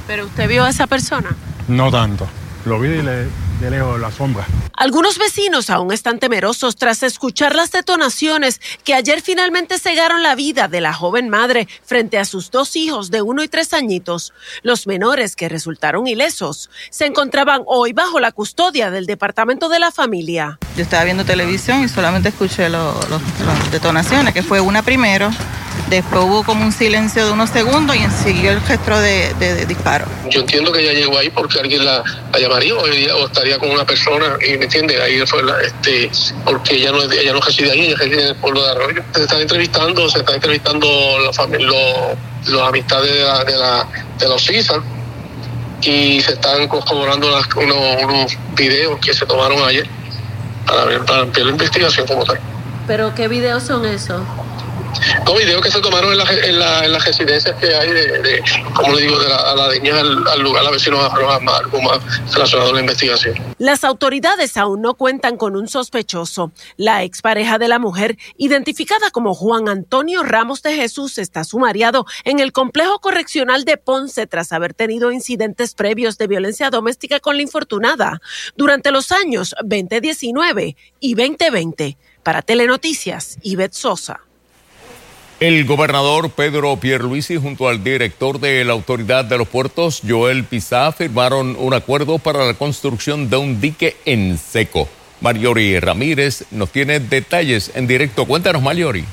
¿Pero 0.07 0.25
usted 0.25 0.47
vio 0.49 0.63
a 0.65 0.69
esa 0.69 0.87
persona? 0.87 1.35
No 1.67 1.89
tanto. 1.91 2.27
Lo 2.65 2.79
vi 2.79 2.89
de, 2.89 3.01
le- 3.03 3.27
de 3.59 3.71
lejos, 3.71 3.99
la 3.99 4.11
sombra. 4.11 4.45
Algunos 4.75 5.17
vecinos 5.19 5.69
aún 5.69 5.91
están 5.93 6.17
temerosos 6.19 6.75
tras 6.75 7.03
escuchar 7.03 7.55
las 7.55 7.71
detonaciones 7.71 8.59
que 8.83 8.93
ayer 8.95 9.21
finalmente 9.21 9.77
cegaron 9.79 10.23
la 10.23 10.33
vida 10.35 10.67
de 10.67 10.81
la 10.81 10.91
joven 10.93 11.29
madre 11.29 11.67
frente 11.85 12.17
a 12.17 12.25
sus 12.25 12.49
dos 12.51 12.75
hijos 12.75 13.11
de 13.11 13.21
uno 13.21 13.43
y 13.43 13.47
tres 13.47 13.73
añitos. 13.73 14.33
Los 14.63 14.87
menores 14.87 15.35
que 15.35 15.49
resultaron 15.49 16.07
ilesos 16.07 16.69
se 16.89 17.05
encontraban 17.05 17.61
hoy 17.67 17.93
bajo 17.93 18.19
la 18.19 18.31
custodia 18.31 18.89
del 18.91 19.05
Departamento 19.05 19.69
de 19.69 19.79
la 19.79 19.91
Familia. 19.91 20.57
Yo 20.75 20.81
estaba 20.83 21.03
viendo 21.03 21.23
televisión 21.25 21.83
y 21.83 21.87
solamente 21.89 22.29
escuché 22.29 22.67
las 22.69 23.71
detonaciones, 23.71 24.33
que 24.33 24.41
fue 24.43 24.59
una 24.61 24.81
primero, 24.81 25.29
después 25.91 26.23
hubo 26.23 26.43
como 26.43 26.65
un 26.65 26.71
silencio 26.71 27.25
de 27.25 27.31
unos 27.31 27.49
segundos 27.51 27.95
y 27.95 27.99
siguió 28.23 28.51
el 28.51 28.61
gesto 28.61 28.99
de, 28.99 29.33
de- 29.39 29.53
de 29.55 29.65
disparo. 29.67 30.05
Yo 30.29 30.39
entiendo 30.39 30.71
que 30.71 30.79
ella 30.81 30.93
llegó 30.93 31.17
ahí 31.17 31.29
porque 31.29 31.59
alguien 31.59 31.85
la, 31.85 32.03
la 32.33 32.39
llamaría 32.39 32.73
o, 32.73 32.87
ella- 32.87 33.15
o 33.17 33.25
estaría 33.27 33.59
con 33.59 33.69
una 33.69 33.85
persona 33.85 34.37
y 34.45 34.57
me 34.57 34.65
entiende 34.65 34.99
ahí 35.01 35.19
fue 35.27 35.43
la, 35.43 35.61
este 35.61 36.09
porque 36.45 36.75
ella 36.75 36.91
no 36.91 37.01
es- 37.03 37.11
ella 37.11 37.33
no 37.33 37.41
reside 37.41 37.71
ahí 37.71 37.81
ella 37.87 37.95
reside 37.97 38.21
en 38.23 38.27
el 38.29 38.35
pueblo 38.35 38.63
de 38.63 38.71
Arroyo 38.71 39.03
se 39.13 39.21
están 39.23 39.41
entrevistando 39.41 40.09
se 40.09 40.19
están 40.19 40.35
entrevistando 40.35 40.87
la 41.25 41.33
familia 41.33 41.67
los, 41.67 42.49
los 42.53 42.61
amistades 42.67 43.13
de 43.13 43.19
la 43.23 43.43
de 43.43 43.57
la 43.57 43.87
de 44.17 44.27
los 44.29 44.41
CISA 44.43 44.75
y 45.81 46.21
se 46.21 46.33
están 46.33 46.67
corroborando 46.67 47.29
las- 47.31 47.47
unos, 47.55 47.77
unos 48.03 48.37
videos 48.55 48.99
que 48.99 49.13
se 49.13 49.25
tomaron 49.25 49.61
ayer 49.63 49.87
para 50.65 50.85
ver 50.85 51.03
para 51.05 51.21
ampliar 51.21 51.47
la 51.47 51.51
investigación 51.53 52.07
como 52.07 52.23
tal 52.23 52.39
¿Pero 52.87 53.13
qué 53.15 53.27
videos 53.27 53.63
son 53.63 53.85
esos? 53.85 54.21
Los 55.25 55.37
videos 55.37 55.61
que 55.61 55.71
se 55.71 55.79
tomaron 55.81 56.11
en, 56.11 56.17
la, 56.17 56.23
en, 56.31 56.59
la, 56.59 56.85
en 56.85 56.91
las 56.91 57.05
residencias 57.05 57.55
que 57.59 57.73
hay 57.75 57.89
de, 57.89 58.43
como 58.75 58.93
le 58.93 59.01
digo 59.03 59.19
de 59.19 59.29
la, 59.29 59.35
a 59.37 59.55
la 59.55 59.69
deña 59.69 59.99
al, 59.99 60.41
lugar 60.41 60.65
a 60.65 60.71
ver 60.71 60.79
si 60.79 60.89
nos 60.89 60.99
arrojan 61.11 61.43
más- 61.43 61.59
algo 61.59 61.81
más 61.81 61.99
relacionado 62.33 62.73
la 62.73 62.79
investigación 62.81 63.35
Las 63.57 63.83
autoridades 63.83 64.57
aún 64.57 64.81
no 64.81 64.93
cuentan 64.95 65.37
con 65.37 65.55
un 65.55 65.67
sospechoso. 65.67 66.51
La 66.77 67.03
expareja 67.03 67.57
de 67.57 67.67
la 67.67 67.79
mujer, 67.79 68.17
identificada 68.37 69.11
como 69.11 69.33
Juan 69.33 69.69
Antonio 69.69 70.23
Ramos 70.23 70.61
de 70.63 70.75
Jesús, 70.75 71.17
está 71.17 71.43
sumariado 71.43 72.05
en 72.23 72.39
el 72.39 72.51
complejo 72.51 72.99
correccional 72.99 73.65
de 73.65 73.77
Ponce 73.77 74.27
tras 74.27 74.51
haber 74.51 74.73
tenido 74.73 75.11
incidentes 75.11 75.73
previos 75.75 76.17
de 76.17 76.27
violencia 76.27 76.69
doméstica 76.69 77.19
con 77.19 77.35
la 77.37 77.43
infortunada 77.43 78.21
durante 78.55 78.91
los 78.91 79.11
años 79.11 79.55
2019 79.63 80.75
y 80.99 81.13
2020. 81.15 81.97
Para 82.23 82.41
Telenoticias, 82.41 83.37
Ivette 83.41 83.73
Sosa. 83.73 84.21
El 85.41 85.65
gobernador 85.65 86.29
Pedro 86.29 86.77
Pierluisi 86.77 87.35
junto 87.35 87.67
al 87.67 87.83
director 87.83 88.39
de 88.39 88.63
la 88.63 88.73
Autoridad 88.73 89.25
de 89.25 89.39
los 89.39 89.47
Puertos, 89.47 90.03
Joel 90.07 90.43
Pizá, 90.43 90.91
firmaron 90.91 91.55
un 91.57 91.73
acuerdo 91.73 92.19
para 92.19 92.45
la 92.45 92.53
construcción 92.53 93.27
de 93.27 93.37
un 93.37 93.59
dique 93.59 93.97
en 94.05 94.37
seco. 94.37 94.87
Mariori 95.19 95.79
Ramírez 95.79 96.45
nos 96.51 96.71
tiene 96.71 96.99
detalles 96.99 97.71
en 97.73 97.87
directo. 97.87 98.27
Cuéntanos, 98.27 98.61
Mariori. 98.61 99.03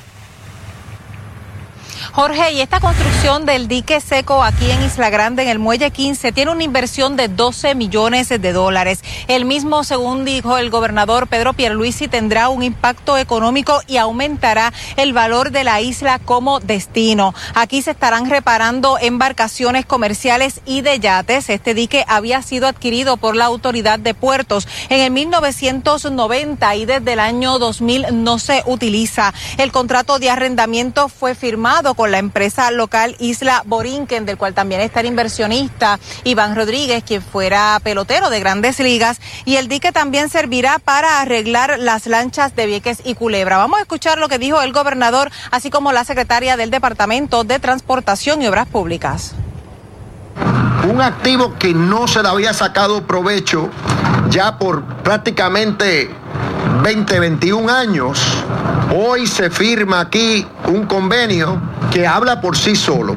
Jorge, 2.18 2.50
y 2.50 2.60
esta 2.60 2.80
construcción 2.80 3.46
del 3.46 3.68
dique 3.68 4.00
seco 4.00 4.42
aquí 4.42 4.68
en 4.68 4.82
Isla 4.82 5.08
Grande, 5.08 5.44
en 5.44 5.50
el 5.50 5.60
Muelle 5.60 5.92
15, 5.92 6.32
tiene 6.32 6.50
una 6.50 6.64
inversión 6.64 7.14
de 7.14 7.28
12 7.28 7.76
millones 7.76 8.28
de 8.28 8.52
dólares. 8.52 9.04
El 9.28 9.44
mismo, 9.44 9.84
según 9.84 10.24
dijo 10.24 10.58
el 10.58 10.68
gobernador 10.68 11.28
Pedro 11.28 11.52
Pierluisi, 11.52 12.08
tendrá 12.08 12.48
un 12.48 12.64
impacto 12.64 13.16
económico 13.16 13.82
y 13.86 13.98
aumentará 13.98 14.72
el 14.96 15.12
valor 15.12 15.52
de 15.52 15.62
la 15.62 15.80
isla 15.80 16.18
como 16.18 16.58
destino. 16.58 17.36
Aquí 17.54 17.82
se 17.82 17.92
estarán 17.92 18.28
reparando 18.28 18.98
embarcaciones 19.00 19.86
comerciales 19.86 20.60
y 20.66 20.80
de 20.80 20.98
yates. 20.98 21.48
Este 21.48 21.72
dique 21.72 22.04
había 22.08 22.42
sido 22.42 22.66
adquirido 22.66 23.16
por 23.16 23.36
la 23.36 23.44
Autoridad 23.44 24.00
de 24.00 24.14
Puertos 24.14 24.66
en 24.88 25.02
el 25.02 25.12
1990 25.12 26.74
y 26.74 26.84
desde 26.84 27.12
el 27.12 27.20
año 27.20 27.60
2000 27.60 28.06
no 28.24 28.40
se 28.40 28.64
utiliza. 28.66 29.32
El 29.56 29.70
contrato 29.70 30.18
de 30.18 30.30
arrendamiento 30.30 31.08
fue 31.08 31.36
firmado 31.36 31.94
con 31.94 32.07
la 32.08 32.18
empresa 32.18 32.70
local 32.70 33.16
Isla 33.18 33.62
Borinquen, 33.66 34.26
del 34.26 34.36
cual 34.36 34.54
también 34.54 34.80
está 34.80 35.00
el 35.00 35.06
inversionista 35.06 35.98
Iván 36.24 36.56
Rodríguez, 36.56 37.04
quien 37.04 37.22
fuera 37.22 37.80
pelotero 37.82 38.30
de 38.30 38.40
grandes 38.40 38.80
ligas, 38.80 39.20
y 39.44 39.56
el 39.56 39.68
dique 39.68 39.92
también 39.92 40.28
servirá 40.28 40.78
para 40.78 41.20
arreglar 41.20 41.78
las 41.78 42.06
lanchas 42.06 42.54
de 42.56 42.66
Vieques 42.66 43.02
y 43.04 43.14
Culebra. 43.14 43.58
Vamos 43.58 43.78
a 43.78 43.82
escuchar 43.82 44.18
lo 44.18 44.28
que 44.28 44.38
dijo 44.38 44.60
el 44.62 44.72
gobernador, 44.72 45.30
así 45.50 45.70
como 45.70 45.92
la 45.92 46.04
secretaria 46.04 46.56
del 46.56 46.70
Departamento 46.70 47.44
de 47.44 47.58
Transportación 47.58 48.42
y 48.42 48.48
Obras 48.48 48.68
Públicas. 48.68 49.34
Un 50.90 51.00
activo 51.00 51.54
que 51.58 51.74
no 51.74 52.08
se 52.08 52.22
le 52.22 52.28
había 52.28 52.52
sacado 52.52 53.02
provecho 53.02 53.68
ya 54.30 54.58
por 54.58 54.82
prácticamente 54.82 56.10
20, 56.82 57.20
21 57.20 57.70
años, 57.70 58.20
hoy 58.94 59.26
se 59.26 59.50
firma 59.50 60.00
aquí 60.00 60.46
un 60.66 60.86
convenio 60.86 61.60
que 61.90 62.06
habla 62.06 62.40
por 62.40 62.56
sí 62.56 62.76
solo 62.76 63.16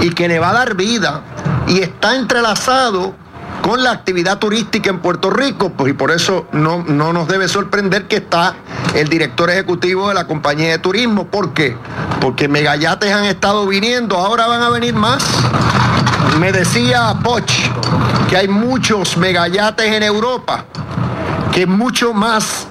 y 0.00 0.10
que 0.10 0.28
le 0.28 0.38
va 0.38 0.50
a 0.50 0.52
dar 0.54 0.74
vida 0.74 1.22
y 1.66 1.80
está 1.80 2.16
entrelazado 2.16 3.14
con 3.62 3.82
la 3.82 3.92
actividad 3.92 4.38
turística 4.38 4.90
en 4.90 4.98
Puerto 4.98 5.30
Rico, 5.30 5.70
pues, 5.70 5.92
y 5.92 5.94
por 5.94 6.10
eso 6.10 6.46
no, 6.52 6.82
no 6.82 7.12
nos 7.12 7.28
debe 7.28 7.46
sorprender 7.46 8.08
que 8.08 8.16
está 8.16 8.56
el 8.94 9.08
director 9.08 9.48
ejecutivo 9.50 10.08
de 10.08 10.14
la 10.14 10.26
compañía 10.26 10.70
de 10.72 10.78
turismo. 10.78 11.28
¿Por 11.28 11.54
qué? 11.54 11.76
Porque 12.20 12.48
megayates 12.48 13.12
han 13.12 13.24
estado 13.24 13.66
viniendo, 13.66 14.16
ahora 14.16 14.48
van 14.48 14.62
a 14.62 14.68
venir 14.68 14.94
más. 14.94 15.24
Me 16.38 16.50
decía 16.50 17.14
Poch 17.22 17.52
que 18.28 18.36
hay 18.36 18.48
muchos 18.48 19.16
megayates 19.16 19.86
en 19.86 20.02
Europa, 20.02 20.64
que 21.52 21.62
es 21.62 21.68
mucho 21.68 22.12
más 22.14 22.66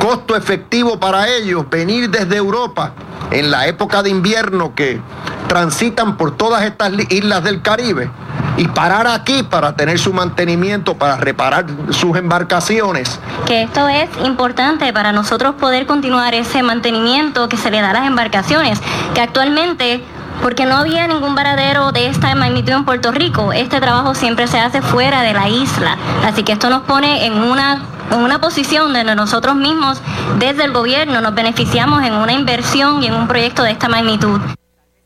costo 0.00 0.36
efectivo 0.36 1.00
para 1.00 1.28
ellos 1.28 1.68
venir 1.68 2.10
desde 2.10 2.36
Europa 2.36 2.92
en 3.30 3.50
la 3.50 3.66
época 3.66 4.02
de 4.02 4.10
invierno 4.10 4.74
que 4.74 5.00
transitan 5.48 6.16
por 6.16 6.36
todas 6.36 6.62
estas 6.62 6.92
islas 7.10 7.42
del 7.42 7.62
Caribe 7.62 8.10
y 8.58 8.66
parar 8.68 9.06
aquí 9.06 9.42
para 9.42 9.74
tener 9.74 9.98
su 9.98 10.12
mantenimiento, 10.12 10.94
para 10.94 11.16
reparar 11.16 11.66
sus 11.90 12.16
embarcaciones. 12.16 13.18
que 13.46 13.62
esto 13.62 13.88
es 13.88 14.08
importante 14.24 14.92
para 14.92 15.12
nosotros 15.12 15.54
poder 15.54 15.86
continuar 15.86 16.34
ese 16.34 16.62
mantenimiento 16.62 17.48
que 17.48 17.56
se 17.56 17.70
le 17.70 17.80
da 17.80 17.90
a 17.90 17.92
las 17.94 18.06
embarcaciones, 18.06 18.80
que 19.14 19.20
actualmente, 19.20 20.04
porque 20.42 20.66
no 20.66 20.76
había 20.76 21.06
ningún 21.06 21.34
varadero 21.34 21.92
de 21.92 22.06
esta 22.06 22.34
magnitud 22.34 22.72
en 22.72 22.84
Puerto 22.84 23.12
Rico, 23.12 23.52
este 23.52 23.80
trabajo 23.80 24.14
siempre 24.14 24.46
se 24.46 24.58
hace 24.58 24.82
fuera 24.82 25.22
de 25.22 25.32
la 25.32 25.48
isla, 25.48 25.96
así 26.24 26.42
que 26.42 26.52
esto 26.52 26.70
nos 26.70 26.82
pone 26.82 27.26
en 27.26 27.34
una 27.34 27.82
en 28.10 28.20
una 28.20 28.40
posición 28.40 28.92
donde 28.92 29.14
nosotros 29.14 29.54
mismos 29.54 30.00
desde 30.38 30.64
el 30.64 30.72
gobierno 30.72 31.20
nos 31.20 31.34
beneficiamos 31.34 32.02
en 32.04 32.14
una 32.14 32.32
inversión 32.32 33.02
y 33.02 33.06
en 33.06 33.14
un 33.14 33.28
proyecto 33.28 33.62
de 33.62 33.72
esta 33.72 33.88
magnitud. 33.88 34.40